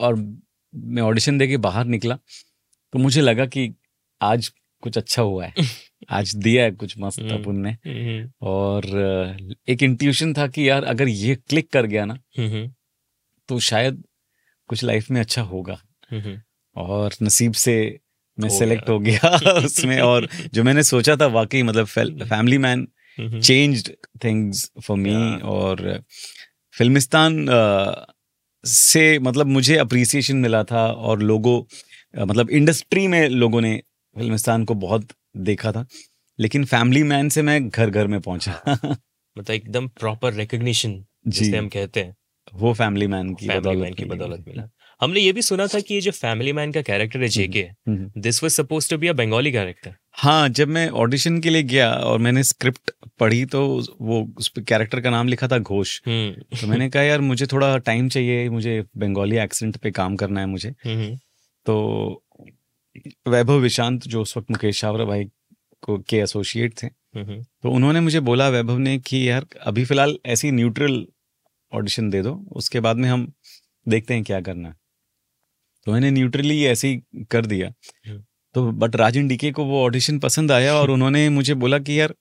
[0.00, 0.14] और
[0.74, 2.18] मैं ऑडिशन दे के बाहर निकला
[2.92, 3.74] तो मुझे लगा कि
[4.20, 4.48] आज
[4.82, 5.54] कुछ अच्छा हुआ है।
[6.10, 8.86] आज दिया है कुछ मस्त हम्म। अपन ने। हम्म, और
[9.68, 12.72] एक इंट्यूशन था कि यार अगर ये क्लिक कर गया ना हम्म,
[13.48, 14.04] तो शायद
[14.68, 15.78] कुछ लाइफ में अच्छा होगा।
[16.76, 18.00] और नसीब से
[18.38, 22.88] मैं सेलेक्ट हो गया उसमें। और जो मैंने सोचा था वाकई मतलब family man
[23.20, 23.90] changed
[24.24, 25.40] things for me.
[25.40, 26.04] और
[26.78, 27.46] फिल्मिस्तान
[28.64, 31.62] से मतलब मुझे अप्रिसिएशन मिला था और लोगों
[32.26, 33.82] मतलब इंडस्ट्री में लोगों ने
[34.16, 35.86] फिल्मिस्तान को बहुत देखा था।
[36.38, 38.78] लेकिन फैमिली मैन से मैं घर घर में पहुँचा।
[39.38, 42.16] मतलब एकदम प्रॉपर रिकग्निशन जी। जिसे हम कहते हैं।
[42.54, 44.68] वो फैमिली मैन की फैमिली मैन की बदौलत मिला।
[45.00, 48.20] हमने ये भी सुना था कि ये जो फैमिली मैन का कैरेक्टर है JK hmm.
[48.20, 51.90] This was suppose to be a Bengali character हाँ जब मैं ऑडिशन के लिए गया
[51.92, 53.62] और मैंने स्क्रिप्ट पढ़ी तो
[54.00, 57.46] वो उस पे कैरेक्टर का नाम लिखा था घोष। हम्म। तो मैंने कहा यार मुझे
[57.46, 61.16] थोड़ा टाइम चाहिए मुझे बंगाली एक्सेंट पे काम करना है मुझे। हम्म,
[61.66, 62.22] तो
[63.28, 65.24] वैभव विशांत जो उस वक्त मुकेश छावरा भाई
[65.82, 70.16] को के एसोसिएट थे हम्म, तो उन्होंने मुझे बोला वैभव ने कि यार अभी फ़िलहाल
[70.26, 71.04] ऐसी न्यूट्रल
[71.72, 73.32] ऑडिशन दे दो उसके बाद में हम
[73.86, 74.74] देखते हैं क्या करना है।
[75.86, 77.72] तो मैंने न्यूट्रली ऐसे ही कर दिया।
[78.54, 82.14] तो बट राजन डीके को वो ऑडिशन पसंद आया और उन्होंने मुझे बोला कि यार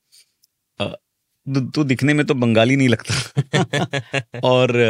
[0.81, 3.13] तू तू दिखने में तो बंगाली नहीं लगता।
[4.43, 4.81] और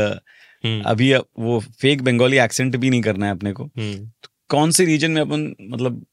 [0.65, 4.11] हम्म, अभी वो फेक बंगाली एक्सेंट भी नहीं करना है अपने को। हम्म,
[4.49, 6.05] कौन से रीजन में अपन मतलब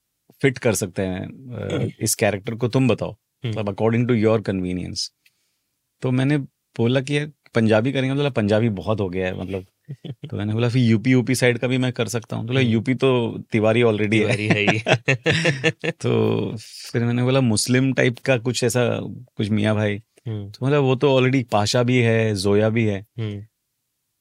[0.42, 5.12] फिट कर सकते हैं इस कैरेक्टर को तुम बताओ। मतलब अकॉर्डिंग टू योर कन्वीनियंस
[6.02, 6.38] तो मैंने
[6.76, 9.64] बोला कि यार पंजाबी करेंगे बोला पंजाबी बहुत हो गया है मतलब।
[10.30, 12.60] तो मैंने बोला फिर यूपी यूपी साइड का भी मैं कर सकता हूँ। तो बोला।
[12.60, 14.78] यूपी तो तिवारी ऑलरेडी है। है
[15.90, 16.56] तो
[16.92, 18.98] फिर मैंने बोला मुस्लिम टाइप का कुछ ऐसा
[19.36, 20.02] कुछ मियाँ भाई?
[20.28, 23.40] हम्म, तो मतलब वो तो ऑलरेडी पाशा भी है जोया भी है। हम्म,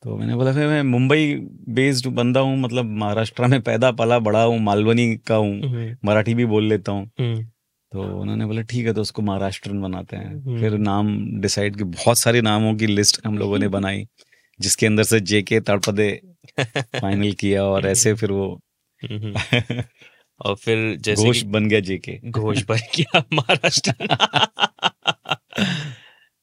[0.04, 1.36] तो मैंने बोला फिर मैं मुंबई
[1.70, 6.34] बेस्ड बंदा हूँ मतलब महाराष्ट्र में पैदा पला बड़ा हूँ मालवनी का हूँ हम्म, मराठी
[6.34, 7.12] भी बोल लेता हूँ।
[7.92, 11.86] तो उन्होंने बोला ठीक है तो उसको महाराष्ट्रन बनाते हैं। हम्म। फिर नाम डिसाइड की
[11.86, 14.08] बहुत सारे नामों की लिस्ट हम लोगों ने बनाई
[14.60, 16.22] जिसके अंदर से जेके तड़पदे
[16.62, 18.60] फाइनल किया और ऐसे फिर वो
[19.04, 19.34] हम्म,
[20.40, 23.94] और फिर जैसे घोष बन गया जेके घोष बन गया महाराष्ट्र।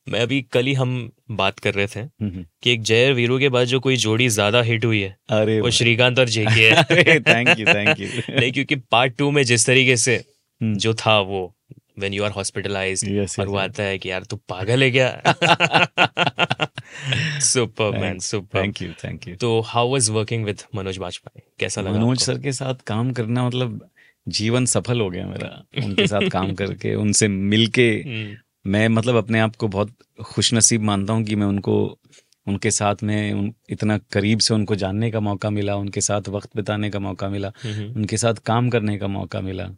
[0.06, 3.66] मैं अभी कल ही हम बात कर रहे थे कि एक जय वीरू के बाद
[3.66, 7.66] जो कोई जोड़ी ज़्यादा हिट हुई है अरे वो श्रीकांत और जेके है। थैंक यू
[7.66, 11.42] थैंक यू नहीं क्योंकि पार्ट टू में जिस तरीके से हम्म। जो था वो
[11.98, 13.04] वेन यू आर हॉस्पिटलाइज
[13.40, 15.10] और वो आता है कि यार तू पागल है क्या?
[17.40, 21.80] Super man super thank you thank you तो how was working with Manoj Bajpayee कैसा
[21.80, 23.88] लगा मनोज सर के साथ काम करना मतलब
[24.26, 25.48] जीवन सफल हो गया मेरा।
[25.84, 31.12] उनके साथ काम करके उनसे मिलके हम्म, मैं मतलब अपने आप को बहुत खुशनसीब मानता
[31.12, 31.76] हूँ कि मैं उनको
[32.46, 36.56] उनके साथ में उन, इतना करीब से उनको जानने का मौका मिला उनके साथ वक्त
[36.56, 39.68] बिताने का मौका मिला हम्म, उनके साथ काम करने का मौका मिला।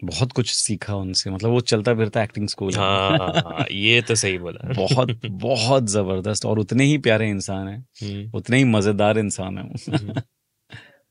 [0.00, 4.38] बहुत कुछ सीखा उनसे मतलब वो चलता फिरता एक्टिंग स्कूल है। हाँ ये तो सही
[4.38, 9.58] बोला। बहुत बहुत ज़बरदस्त और उतने ही प्यारे इंसान है हम्म, उतने ही मज़ेदार इंसान
[9.58, 10.22] है हम्म।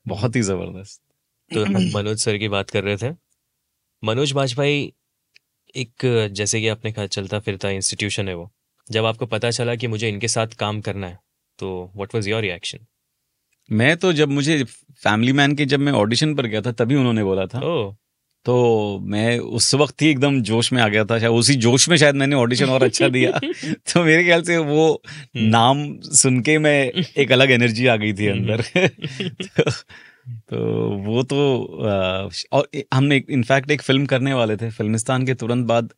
[0.06, 1.02] बहुत ही ज़बरदस्त।
[1.52, 3.12] तो हम मनोज सर की बात कर रहे थे।
[4.04, 4.92] मनोज बाजपेयी
[5.76, 8.50] एक जैसे कि आपने कहा चलता फिरता इंस्टीट्यूशन है वो।
[8.88, 11.20] जब आपको पता चला कि मुझे इनके साथ काम करना है
[11.60, 12.86] तो व्हाट वाज योर रिएक्शन
[13.70, 14.64] मैं तो जब मुझे
[15.04, 17.96] फैमिली मैन के जब मैं ऑडिशन पर गया था तभी उन्होंने बोला था। ओह।
[18.46, 21.98] तो मैं उस वक्त ही एकदम जोश में आ गया था शायद उसी जोश में
[21.98, 23.32] शायद मैंने ऑडिशन और अच्छा दिया।
[23.74, 28.14] तो मेरे ख्याल से वो हम्म। नाम सुन के मैं एक अलग एनर्जी आ गई
[28.14, 29.72] थी अंदर। तो,
[30.30, 35.66] तो वो तो आ, और हमने इनफैक्ट एक फ़िल्म करने वाले थे फिल्मिस्तान के तुरंत
[35.66, 35.94] बाद।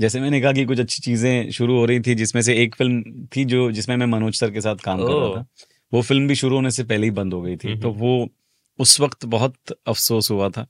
[0.00, 3.04] जैसे मैंने कहा कि कुछ अच्छी चीज़ें शुरू हो रही थी जिसमें से एक फ़िल्म
[3.36, 5.46] थी जो जिसमें मैं मनोज सर के साथ काम कर रहा। था।
[5.92, 8.28] वो फ़िल्म भी शुरू होने से पहले ही बंद हो गई थी। तो हम्म। वो
[8.78, 10.66] उस वक्त बहुत अफसोस हुआ था।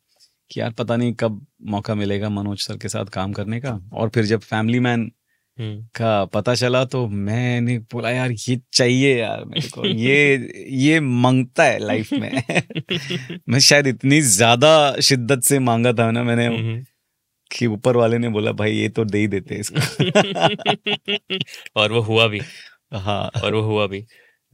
[0.50, 4.08] कि यार पता नहीं कब मौका मिलेगा मनोज सर के साथ काम करने का। और
[4.08, 5.10] फिर जब फैमिली मैन
[5.58, 10.36] हम्म, का पता चला तो मैंने बोला यार ये चाहिए यार मेरे को। ये
[10.78, 12.30] ये माँगता है लाइफ में।
[13.48, 16.84] मैं शायद इतनी ज़्यादा शिद्दत से मांगा था ना मैंने हम्म।
[17.50, 19.80] कि ऊपर वाले ने बोला भाई ये तो दे ही देते इसको।
[21.80, 22.40] और वो हुआ भी।
[22.94, 24.04] हाँ। और वो हुआ भी।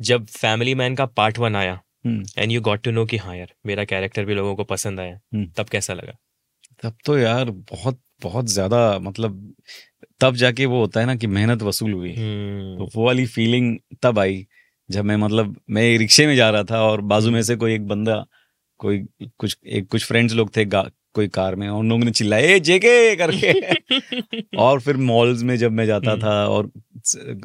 [0.00, 3.36] जब फैमिली मैन का पार्ट वन आया हम्म, and you got to know कि हाँ
[3.36, 6.18] यार मेरा कैरेक्टर भी लोगों को पसंद आया। हम्म। तब कैसा लगा?
[6.82, 9.54] तब तो यार बहुत बहुत ज़्यादा मतलब
[10.20, 13.78] तब जाके वो होता है ना कि मेहनत वसूल हुई। हम्म, तो वो वाली फीलिंग
[14.02, 14.46] तब आई
[14.90, 17.86] जब मैं मतलब मैं रिक्शे में जा रहा था और बाजू में से कोई एक
[17.86, 18.26] बंदा
[18.78, 19.06] कोई
[19.38, 20.64] कुछ एक कुछ फ्रेंड्स लोग थे
[21.14, 23.16] कोई कार में और उन लोगों ने चिल्लाए जेके!
[23.16, 23.52] करके।
[24.56, 26.70] और फिर मॉल्स में जब मैं जाता था और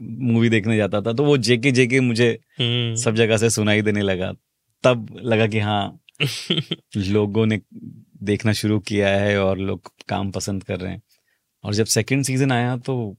[0.02, 2.40] मूवी देखने जाता था तो वो जेके जेके मुझे
[2.96, 4.34] सब जगह से सुनाई देने लगा।
[4.86, 6.00] तब लगा कि हाँ
[6.98, 7.60] लोगों ने
[8.24, 11.02] देखना शुरू किया है और लोग काम पसंद कर रहे हैं।
[11.64, 13.18] और जब सेकंड सीज़न आया तो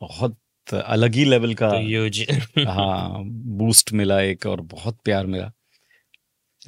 [0.00, 0.36] बहुत
[0.74, 5.52] अलग ही लेवल का तो हाँ बूस्ट मिला एक और बहुत प्यार मिला।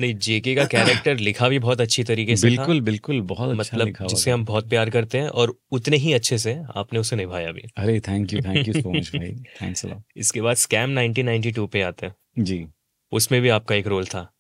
[0.01, 3.77] नहीं जेके का कैरेक्टर लिखा भी बहुत अच्छी तरीके से बिल्कुल था। बिल्कुल बहुत अच्छा
[3.77, 7.17] मतलब लिखा जिसे हम बहुत प्यार करते हैं और उतने ही अच्छे से आपने उसे
[7.17, 9.33] निभाया भी। अरे thank you thank you so much भाई।
[9.63, 12.67] थैंक्स अ लॉट इसके बाद स्कैम 1992 पे आते हैं। जी।
[13.13, 14.33] उसमें भी आपका एक रोल था।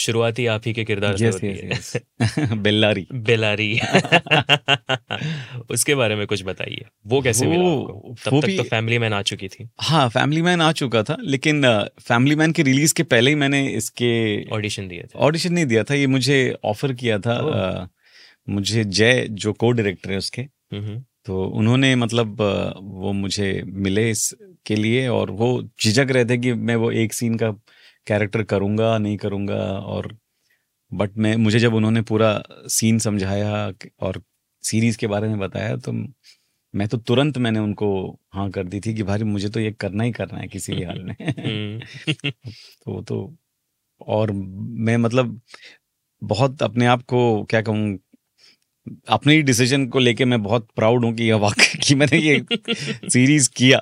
[0.00, 3.80] शुरुआती आप ही के किरदार से होती है। बेल्लारी। बेलारी
[5.70, 8.16] उसके बारे में कुछ बताइए। वो कैसे वो, मिला आपको?
[8.24, 11.16] तब वो तक तो फैमिली मैन आ चुकी थी। हाँ फैमिली मैन आ चुका था
[11.20, 15.66] लेकिन फैमिली मैन के रिलीज़ के पहले ही मैंने इसके ऑडिशन दिया था। ऑडिशन नहीं
[15.66, 17.86] दिया था ये मुझे ऑफ़र किया था आ,
[18.48, 20.42] मुझे जय जो को डायरेक्टर है उसके
[21.26, 22.40] तो उन्होंने मतलब
[22.82, 27.34] वो मुझे मिले इसके लिए और वो झिझक रहे थे कि मैं वो एक सीन
[27.34, 27.50] का
[28.10, 30.14] कैरेक्टर करूँगा नहीं करूँगा और
[30.92, 32.32] बट मैं मुझे जब उन्होंने पूरा
[32.70, 34.22] सीन समझाया और
[34.64, 35.92] सीरीज़ के बारे में बताया तो
[36.74, 37.88] मैं तो तुरंत मैंने उनको
[38.34, 40.82] हाँ कर दी थी कि भाई मुझे तो ये करना ही करना है किसी भी
[40.84, 43.18] हाल में हम्म। तो तो
[44.08, 45.40] और मैं मतलब
[46.22, 47.98] बहुत अपने आप को क्या कहूँ
[49.08, 52.38] अपने ही डिसीज़न को लेके मैं बहुत प्राउड हूँ कि यह वाकई कि मैंने ये
[53.08, 53.80] सीरीज़ किया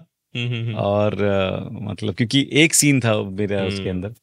[0.75, 4.15] और uh, मतलब क्योंकि एक सीन था मेरा उसके अंदर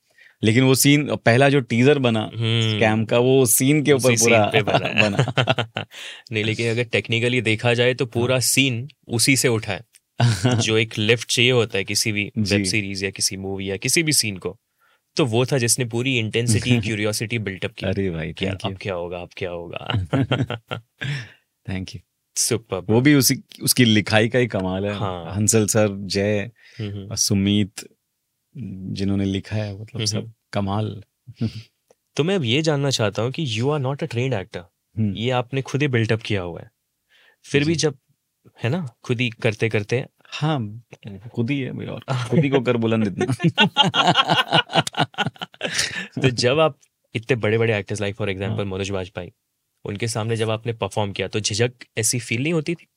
[0.44, 5.10] लेकिन वो सीन पहला जो टीजर बना स्कैम का वो सीन के ऊपर पूरा बना,
[5.10, 5.86] बना।
[6.32, 9.82] नहीं लेकिन अगर टेक्निकली देखा जाए तो पूरा सीन उसी से उठा है।
[10.62, 14.04] जो एक लिफ्ट चाहिए होता है किसी भी वेब सीरीज़ या किसी मूवी या किसी
[14.04, 14.60] भी सीन को
[15.16, 19.18] तो वो था जिसने पूरी इंटेंसिटी क्यूरियोसिटी बिल्टअप की। अरे भाई क्या अब क्या होगा
[19.18, 20.00] अब क्या होगा?
[21.70, 22.00] थैंक यू
[22.38, 25.36] सुपर वो भी उसी उसकी लिखाई का ही कमाल है। हाँ.
[25.36, 26.52] हंसल सर जय
[27.16, 27.90] सुमीत
[28.58, 31.04] जिन्होंने लिखा है मतलब सब कमाल।
[32.16, 34.64] तो मैं अब ये जानना चाहता हूँ कि you are not a train actor
[35.00, 36.72] ये आपने खुद ही बिल्टअप किया हुआ है।
[37.44, 37.98] फिर भी जब
[38.64, 40.84] है ना खुद ही करते करते। हाँ
[41.36, 43.26] खुद ही है भाई और खुद ही को कर बुलंद इतना।
[46.22, 46.80] तो जब आप
[47.16, 49.32] इतने बड़े बड़े actors like for example Manoj Vajpayee
[49.86, 52.88] उनके सामने जब आपने परफॉर्म किया तो झिझक ऐसी फील नहीं होती थी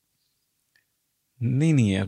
[1.40, 2.07] नहीं नहीं यार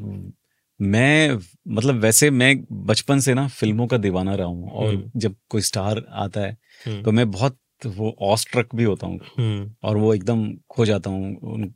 [0.81, 1.39] मैं
[1.69, 2.55] मतलब वैसे मैं
[2.87, 6.57] बचपन से ना फ़िल्मों का दीवाना रहा हूँ और हम्म। जब कोई स्टार आता है
[6.87, 11.11] हम्म। तो मैं बहुत वो ऑस्ट्रक भी होता हूँ हम्म। और वो एकदम खो जाता
[11.11, 11.73] हूँ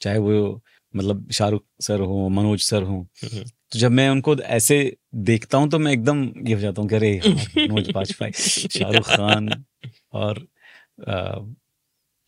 [0.00, 0.60] चाहे वो
[0.94, 4.80] मतलब शाहरुख सर हो मनोज सर हो तो जब मैं उनको ऐसे
[5.14, 7.20] देखता हूँ तो मैं एकदम ये हो जाता हूँ कि अरे
[7.58, 8.32] मनोज वाजपेयी
[8.70, 9.50] शाहरुख खान
[10.12, 10.46] और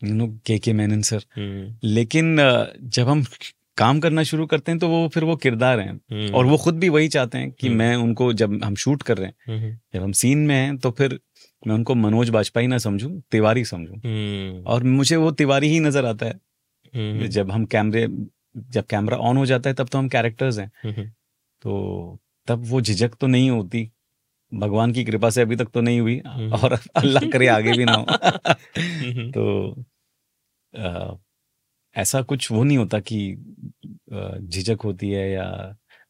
[0.03, 1.23] यू नो के के मैनन सर
[1.83, 2.37] लेकिन
[2.83, 3.25] जब हम
[3.77, 6.75] काम करना शुरू करते हैं तो वो फिर वो किरदार हैं। हम्म। और वो खुद
[6.75, 9.77] भी वही चाहते हैं कि हम्म। मैं उनको जब हम शूट कर रहे हैं हम्म।
[9.93, 11.19] जब हम सीन में हैं तो फिर
[11.67, 13.93] मैं उनको मनोज बाजपेयी ना समझू तिवारी समझू।
[14.63, 18.07] और मुझे वो तिवारी ही नज़र आता है। जब हम कैमरे
[18.57, 20.71] जब कैमरा ऑन हो जाता है तब तो हम कैरेक्टर्स हैं।
[21.61, 23.89] तो तब वो झिझक तो नहीं होती।
[24.53, 27.93] भगवान की कृपा से अभी तक तो नहीं हुई। और अल्लाह करे आगे भी ना
[27.93, 28.05] हो।
[29.31, 29.83] तो
[31.95, 33.19] ऐसा कुछ वो नहीं होता कि
[34.13, 35.45] झिझक होती है या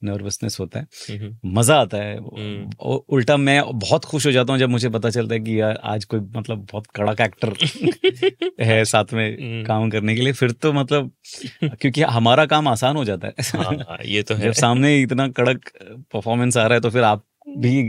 [0.04, 4.70] नर्वसनेस होता है। मज़ा आता है। हम्म। उल्टा मैं बहुत खुश हो जाता हूँ जब
[4.70, 7.54] मुझे पता चलता है कि यार आज कोई मतलब बहुत कड़क एक्टर
[8.62, 11.12] है साथ में। काम करने के लिए। फिर तो मतलब
[11.64, 15.28] क्योंकि हमारा काम आसान हो जाता है। हाँ, हाँ, ये तो है। जब सामने इतना
[15.28, 15.70] कड़क
[16.14, 17.26] परफॉर्मेंस आ रहा है तो फिर आप
[17.58, 17.82] भी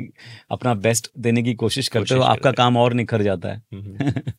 [0.51, 3.63] अपना बेस्ट देने की कोशिश करते हो आपका काम और निखर जाता है।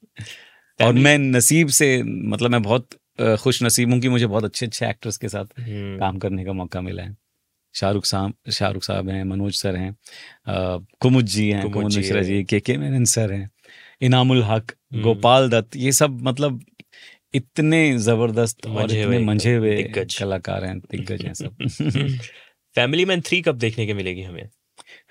[0.84, 2.88] और मैं नसीब से मतलब मैं बहुत
[3.42, 6.54] खुश नसीब हूँ कि मुझे बहुत अच्छे अच्छे एक्टर्स के साथ हम्म। काम करने का
[6.54, 7.16] मौका मिला है।
[7.76, 9.96] शाहरुख साहब शाहरुख साहब हैं मनोज सर हैं
[11.02, 13.50] कुमुद जी हैं कुमुद मिश्रा जी के के मेनन सर हैं
[14.02, 16.62] इनामुल हक हम्म। गोपाल दत्त ये सब मतलब
[17.34, 22.20] इतने ज़बरदस्त और इतने मंझे हुए कलाकार हैं दिग्गज हैं सब।
[22.76, 24.50] फैमिली मैन थ्री कब देखने के मिलेगी हमें?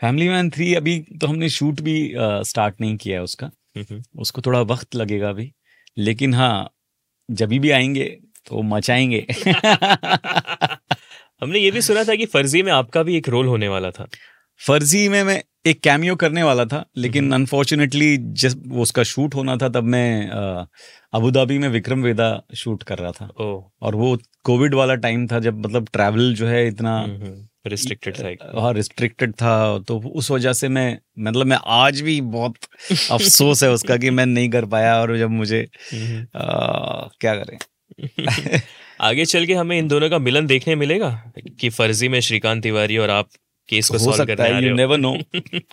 [0.00, 1.96] फैमिली मैन थ्री अभी तो हमने शूट भी
[2.44, 3.50] स्टार्ट नहीं किया है उसका।
[4.18, 5.52] उसको थोड़ा वक्त लगेगा अभी।
[5.96, 6.70] लेकिन हाँ
[7.30, 8.04] जब भी आएँगे
[8.48, 9.26] तो मचाएँगे।
[11.42, 14.06] हमने ये भी सुना था कि फर्जी में आपका भी एक रोल होने वाला था।
[14.68, 19.68] फर्जी में मैं एक कैमियो करने वाला था लेकिन अनफॉर्चुनेटली जब उसका शूट होना था
[19.68, 20.28] तब मैं
[21.12, 25.26] अबू धाबी में विक्रम वेदा शूट कर रहा था। ओ। और वो कोविड वाला टाइम
[25.26, 27.06] था जब मतलब ट्रैवल जो है इतना
[27.66, 32.54] रिस्ट्रिक्टेड था हाँ रिस्ट्रिक्टेड था तो उस वजह से मैं मतलब मैं आज भी बहुत
[33.10, 37.58] अफसोस है उसका कि मैं नहीं कर पाया और जब मुझे हम्म। आ, क्या करें?
[39.00, 42.96] आगे चल के हमें इन दोनों का मिलन देखने मिलेगा कि फर्जी में श्रीकांत तिवारी
[42.96, 43.28] और आप
[43.68, 45.18] केस को हो सकता है यू नेवर नो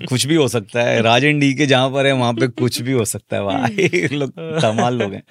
[0.07, 2.91] कुछ भी हो सकता है राजन डी के जहाँ पर है वहाँ पे कुछ भी
[2.91, 5.23] हो सकता है भाई। लोग कमाल लोग हैं।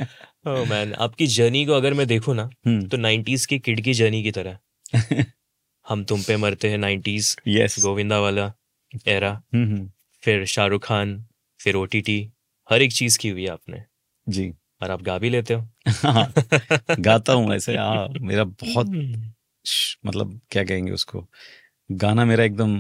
[0.49, 3.81] ओह मैन Oh, आपकी जर्नी को अगर मैं देखूँ ना हम्म। तो 90s की किड
[3.81, 4.59] की जर्नी की तरह।
[5.89, 8.53] हम तुम पे मरते हैं 90s यस गोविंदा वाला
[9.09, 9.43] एरा।
[10.23, 11.27] फिर शाहरुख खान
[11.61, 12.33] फिर ओटीटी
[12.71, 13.83] हर एक चीज़ की हुई आपने।
[14.29, 16.33] जी। और आप गा भी लेते हो। हाँ,
[17.01, 19.33] गाता हूँ ऐसे हाँ मेरा बहुत हम्म।
[20.07, 21.27] मतलब क्या कहेंगे उसको
[21.91, 22.79] गाना मेरा एकदम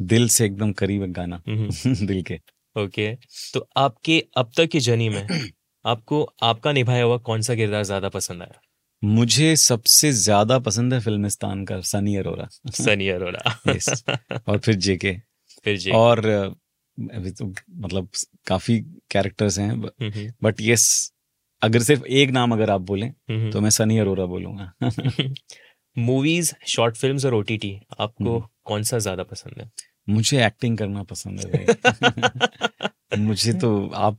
[0.00, 1.70] दिल से एकदम करीब है गाना हम्म,
[2.06, 2.40] दिल के।
[2.76, 3.52] Okay okay.
[3.54, 5.26] तो आपके अब तक की जर्नी में
[5.86, 8.60] आपको आपका निभाया हुआ कौन सा किरदार ज़्यादा पसंद आया?
[9.02, 14.02] मुझे सबसे ज़्यादा पसंद है फिल्मिस्तान का सनी अरोरा। सनी अरोरा। Yes.
[14.48, 15.12] और फिर जेके
[15.64, 16.26] फिर जी और
[16.98, 18.08] अभी तो मतलब
[18.46, 18.78] काफ़ी
[19.10, 20.88] कैरेक्टर्स हैं हम्म, बट यस
[21.62, 24.72] अगर सिर्फ़ एक नाम अगर आप बोलें हम्म, तो मैं सनी अरोरा बोलूँगा।
[25.96, 29.70] मूवीज़ शॉर्ट फिल्म्स और ओटीटी आपको हम्म। कौन सा ज़्यादा पसंद है?
[30.08, 31.64] मुझे एक्टिंग करना पसंद है
[33.18, 34.18] मुझे तो आप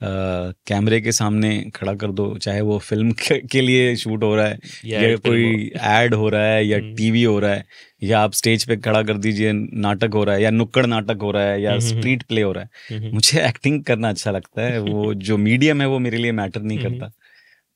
[0.00, 4.46] कैमरे के सामने खड़ा कर दो चाहे वो फ़िल्म के, के लिए शूट हो रहा
[4.46, 7.64] है या या कोई एड हो रहा है या हम्म। टीवी हो रहा है
[8.02, 11.30] या आप स्टेज पे खड़ा कर दीजिए नाटक हो रहा है या नुक्कड़ नाटक हो
[11.30, 14.62] रहा है या हम्म, हम्म, स्ट्रीट प्ले हो रहा है। मुझे एक्टिंग करना अच्छा लगता
[14.62, 17.12] है वो जो मीडियम है वो मेरे लिए मैटर नहीं। करता।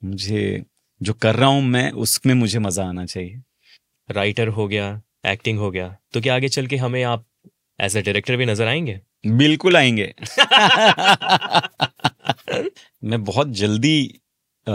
[0.05, 0.63] मुझे
[1.01, 3.41] जो कर रहा हूँ मैं उसमें मुझे मज़ा आना चाहिए।
[4.09, 7.25] राइटर हो गया एक्टिंग हो गया तो क्या आगे चल के हमें आप
[7.79, 9.01] एज अ डायरेक्टर भी नज़र आएँगे?
[9.27, 10.13] बिल्कुल आएँगे।
[13.05, 14.21] मैं बहुत जल्दी
[14.67, 14.73] अ,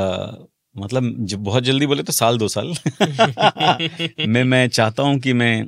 [0.78, 2.74] मतलब ज- बहुत जल्दी बोले तो साल दो साल।
[4.28, 5.68] मैं मैं चाहता हूँ कि मैं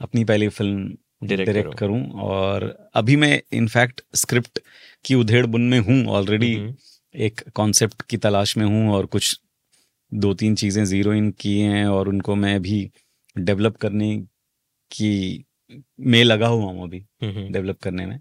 [0.00, 0.96] अपनी पहली फ़िल्म
[1.26, 4.58] डायरेक्ट करो। और अभी मैं इनफैक्ट स्क्रिप्ट
[5.04, 6.74] की उधेड़ बुन में हूँ ऑलरेडी हम्म,
[7.14, 9.40] एक कॉन्सेप्ट की तलाश में हूँ और कुछ
[10.14, 12.90] दो तीन चीज़ें ज़ीरो इन की हैं और उनको मैं अभी
[13.38, 14.16] डेवलप करने
[14.90, 15.44] की
[16.00, 18.20] में लगा हुआ हूँ अभी हम्म, हम्म, डेवलप करने में।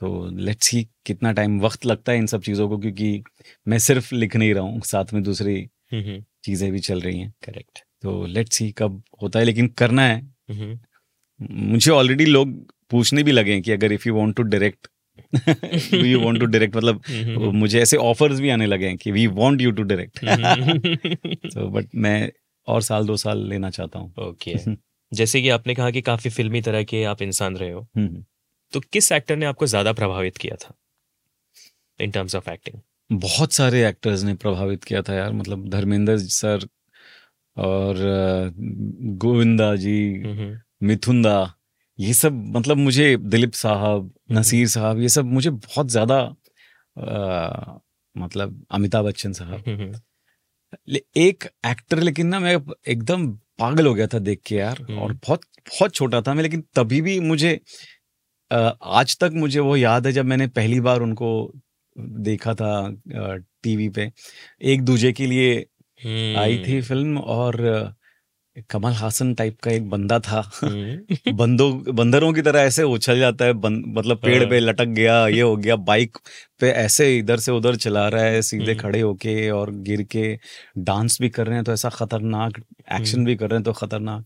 [0.00, 3.22] तो लेट्स सी कितना टाइम वक्त लगता है इन सब चीज़ों को क्योंकि
[3.68, 5.56] मैं सिर्फ़ लिख नहीं रहा हूँ साथ में दूसरी
[5.92, 9.68] हम्म, हम्म, चीज़ें भी चल रही हैं। करेक्ट तो लेट्स सी कब होता है लेकिन
[9.68, 10.20] करना है।
[10.50, 10.78] हम्म,
[11.50, 14.86] मुझे ऑलरेडी लोग पूछने भी लगे हैं कि अगर if you want to direct
[15.94, 17.02] do you want to direct मतलब
[17.54, 20.18] मुझे ऐसे ऑफर्स भी आने लगे हैं कि we want you to direct
[21.54, 22.32] तो बट मैं
[22.68, 24.76] और साल दो साल लेना चाहता हूँ। Okay okay.
[25.14, 27.88] जैसे कि आपने कहा कि काफ़ी फिल्मी तरह के आप इंसान रहे हो।
[28.72, 30.74] तो किस एक्टर ने आपको ज़्यादा प्रभावित किया था?
[32.00, 32.80] इन टर्म्स ऑफ़ एक्टिंग
[33.20, 36.66] बहुत सारे एक्टर्स ने प्रभावित किया था यार मतलब धर्मेंद्र सर
[37.56, 37.96] और
[39.18, 39.98] गोविंदा जी
[40.82, 41.38] मिथुन दा
[41.98, 46.22] ये सब मतलब मुझे दिलीप साहब नसीर साहब ये सब मुझे बहुत ज़्यादा
[48.16, 50.00] मतलब अमिताभ बच्चन साहब।
[51.16, 52.56] एक एक्टर लेकिन ना मैं
[52.88, 53.26] एकदम
[53.58, 56.64] पागल हो गया था देख के यार हम्म। और बहुत बहुत छोटा था मैं लेकिन
[56.74, 57.58] तभी भी मुझे
[58.50, 61.30] आज तक मुझे वो याद है जब मैंने पहली बार उनको
[61.96, 62.72] देखा था
[63.62, 64.10] टीवी पे
[64.64, 65.54] एक दूजे के लिए
[66.00, 67.56] आई हम्म। थी फ़िल्म और
[68.70, 70.40] कमल हासन टाइप का एक बंदा था
[71.32, 75.26] बंदों बंदरों की तरह ऐसे उछल जाता है बन, मतलब पेड़ पे हाँ। लटक गया
[75.28, 76.18] ये हो गया बाइक
[76.60, 80.38] पे ऐसे इधर से उधर चला रहा है सीधे हम्म। खड़े होके और गिर के
[80.80, 83.72] डांस भी कर रहे हैं तो ऐसा खतरनाक एक्शन हम्म। भी कर रहे हैं तो
[83.74, 84.24] खतरनाक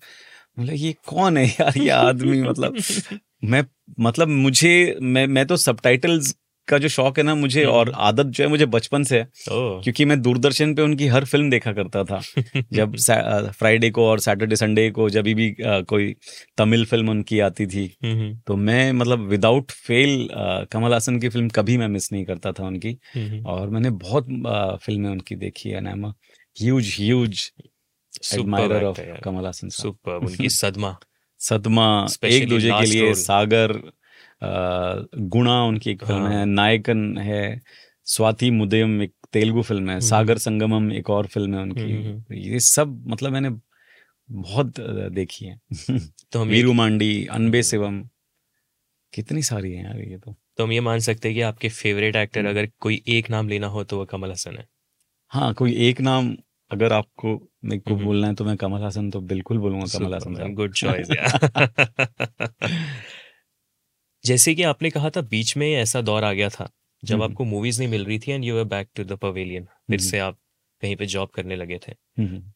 [0.58, 2.76] मतलब ये कौन है यार ये आदमी मतलब
[3.44, 3.64] मैं
[4.00, 6.36] मतलब मुझे मैं मैं तो सबटाइटल्स
[6.68, 9.28] का जो शौक है ना मुझे हम्म। और आदत जो है मुझे बचपन से है।
[9.82, 12.20] क्योंकि मैं दूरदर्शन पे उनकी हर फ़िल्म देखा करता था।
[12.72, 12.96] जब
[13.50, 16.16] फ्राइडे को और सैटरडे संडे को जब भी अ, कोई
[16.58, 20.28] तमिल फ़िल्म उनकी आती थी हम्म, तो मैं मतलब विदाउट फेल
[20.72, 24.26] कमल हासन की फ़िल्म कभी मैं मिस नहीं करता था उनकी। हम्म, और मैंने बहुत
[24.82, 26.12] फ़िल्में उनकी देखी है I
[26.62, 27.52] huge huge
[28.34, 30.98] admirer of Kamal Haasan Superb, उनकी सदमा।
[31.44, 31.86] सदमा
[32.24, 33.72] एक दूजे के लिए सागर
[35.34, 37.42] गुणा उनकी एक फ़िल्म हाँ। है। नायकन है
[38.06, 42.50] स्वाति मुदयम एक तेलुगु फ़िल्म है हम्म। सागर संगमम एक और फ़िल्म है हम्म, उनकी
[42.50, 43.50] ये सब मतलब मैंने
[44.28, 44.80] बहुत
[45.12, 45.60] देखी है।
[46.32, 48.02] तो हम वीरू मांडी अनबे शिवम
[49.12, 52.16] कितनी सारी हैं यार ये तो। तो हम ये मान सकते हैं कि आपके फेवरेट
[52.16, 54.66] एक्टर हम्म। अगर कोई एक नाम लेना हो तो वो कमल हसन है।
[55.32, 56.34] हाँ कोई एक नाम
[56.70, 60.54] अगर आपको मेरे को। बोलना है तो मैं कमल हासन तो बिल्कुल बोलूँगा कमल हासन
[60.54, 61.08] गुड चॉइस
[64.24, 66.70] जैसे कि आपने कहा था बीच में ऐसा दौर आ गया था
[67.02, 70.00] जब। आपको मूवीज़ नहीं मिल रही थी and you were back to the pavilion फिर।
[70.00, 70.38] से आप
[70.82, 71.92] कहीं पे जॉब करने लगे थे।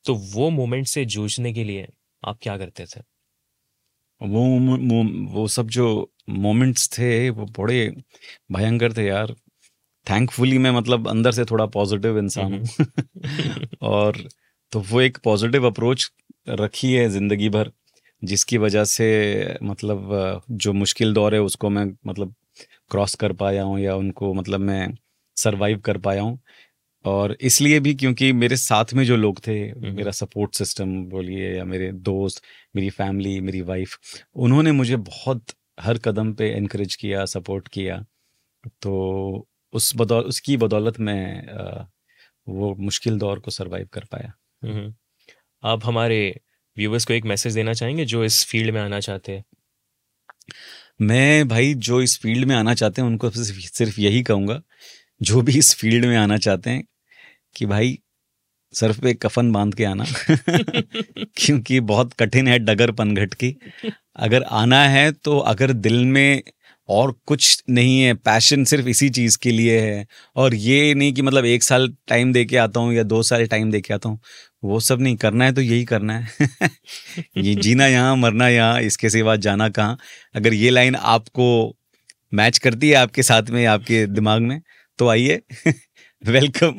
[0.05, 1.89] तो वो मोमेंट से जूझने के लिए
[2.23, 3.01] आप क्या करते थे
[4.21, 4.41] वो
[4.79, 7.97] वो वो सब जो मोमेंट्स थे वो बड़े
[8.53, 9.35] भयंकर थे यार
[10.09, 12.65] थैंकफुली मैं मतलब अंदर से थोड़ा पॉजिटिव इंसान हूँ।
[13.85, 14.23] और
[14.73, 16.11] तो वो एक पॉजिटिव अप्रोच
[16.51, 17.71] रखी है ज़िंदगी भर
[18.23, 19.07] जिसकी वजह से
[19.65, 22.35] मतलब जो मुश्किल दौर है उसको मैं मतलब
[22.91, 24.89] क्रॉस कर पाया हूँ या उनको मतलब मैं
[25.37, 26.39] सरवाइव कर पाया हूँ।
[27.05, 29.55] और इसलिए भी क्योंकि मेरे साथ में जो लोग थे
[29.93, 32.43] मेरा सपोर्ट सिस्टम बोलिए या मेरे दोस्त
[32.77, 33.99] मेरी फैमिली मेरी वाइफ
[34.39, 35.45] उन्होंने मुझे बहुत
[35.81, 37.99] हर कदम पे इनक्रेज किया सपोर्ट किया।
[38.83, 41.87] तो उस बदौल उसकी बदौलत मैं
[42.47, 44.33] वो मुश्किल दौर को सरवाइव कर पाया।
[45.63, 46.41] आप हमारे
[46.77, 49.45] व्यूवर्स को एक मैसेज देना चाहेंगे जो इस फ़ील्ड में आना चाहते हैं?
[51.01, 54.61] मैं भाई जो इस फ़ील्ड में आना चाहते हैं उनको सिर्फ़ यही कहूँगा
[55.23, 56.85] जो भी इस फ़ील्ड में आना चाहते हैं
[57.57, 57.99] कि भाई
[58.75, 60.05] सर पे कफन बाँध के आना।
[61.37, 63.57] क्योंकि बहुत कठिन है डगर पनघट की
[64.17, 66.43] अगर आना है तो अगर दिल में
[66.89, 71.23] और कुछ नहीं है पैशन सिर्फ़ इसी चीज़ के लिए है। और ये नहीं कि
[71.23, 74.09] मतलब एक साल टाइम दे के आता हूँ या दो साल टाइम दे के आता
[74.09, 74.19] हूँ,
[74.63, 76.49] वो सब नहीं, करना है तो यही करना है।
[77.39, 79.99] ये जीना यहाँ, मरना यहाँ, इसके सिवा जाना कहाँ?
[80.35, 81.49] अगर ये लाइन आपको
[82.33, 84.61] मैच करती है आपके साथ में, आपके दिमाग में
[84.99, 85.41] तो आइए।
[86.23, 86.79] Welcome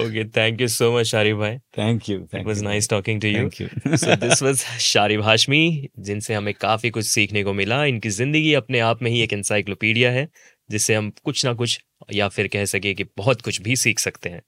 [0.00, 3.48] okay thank you so much Shari भाई thank you it was nice talking to you
[3.96, 8.80] so this was Shari Hashmi जिनसे हमें काफ़ी कुछ सीखने को मिला। इनकी ज़िंदगी अपने
[8.80, 10.28] आप में ही एक इंसाइक्लोपीडिया है
[10.70, 11.78] जिससे हम कुछ ना कुछ
[12.12, 14.42] या फिर कह सके कि बहुत कुछ भी सीख सकते हैं।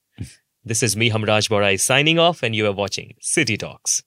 [0.67, 4.03] This is me Hamraj Bora is signing off and you are watching city talks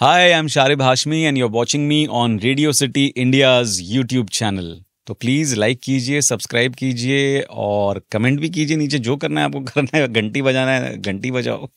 [0.00, 4.28] hi I am Sharib Hashmi and you are watching me on radio city India's YouTube
[4.32, 4.76] channel
[5.08, 9.60] तो प्लीज़ लाइक कीजिए subscribe कीजिए और comment भी कीजिए नीचे जो करना है आपको
[9.62, 11.68] करना है, घंटी बजाना है, घंटी बजाओ।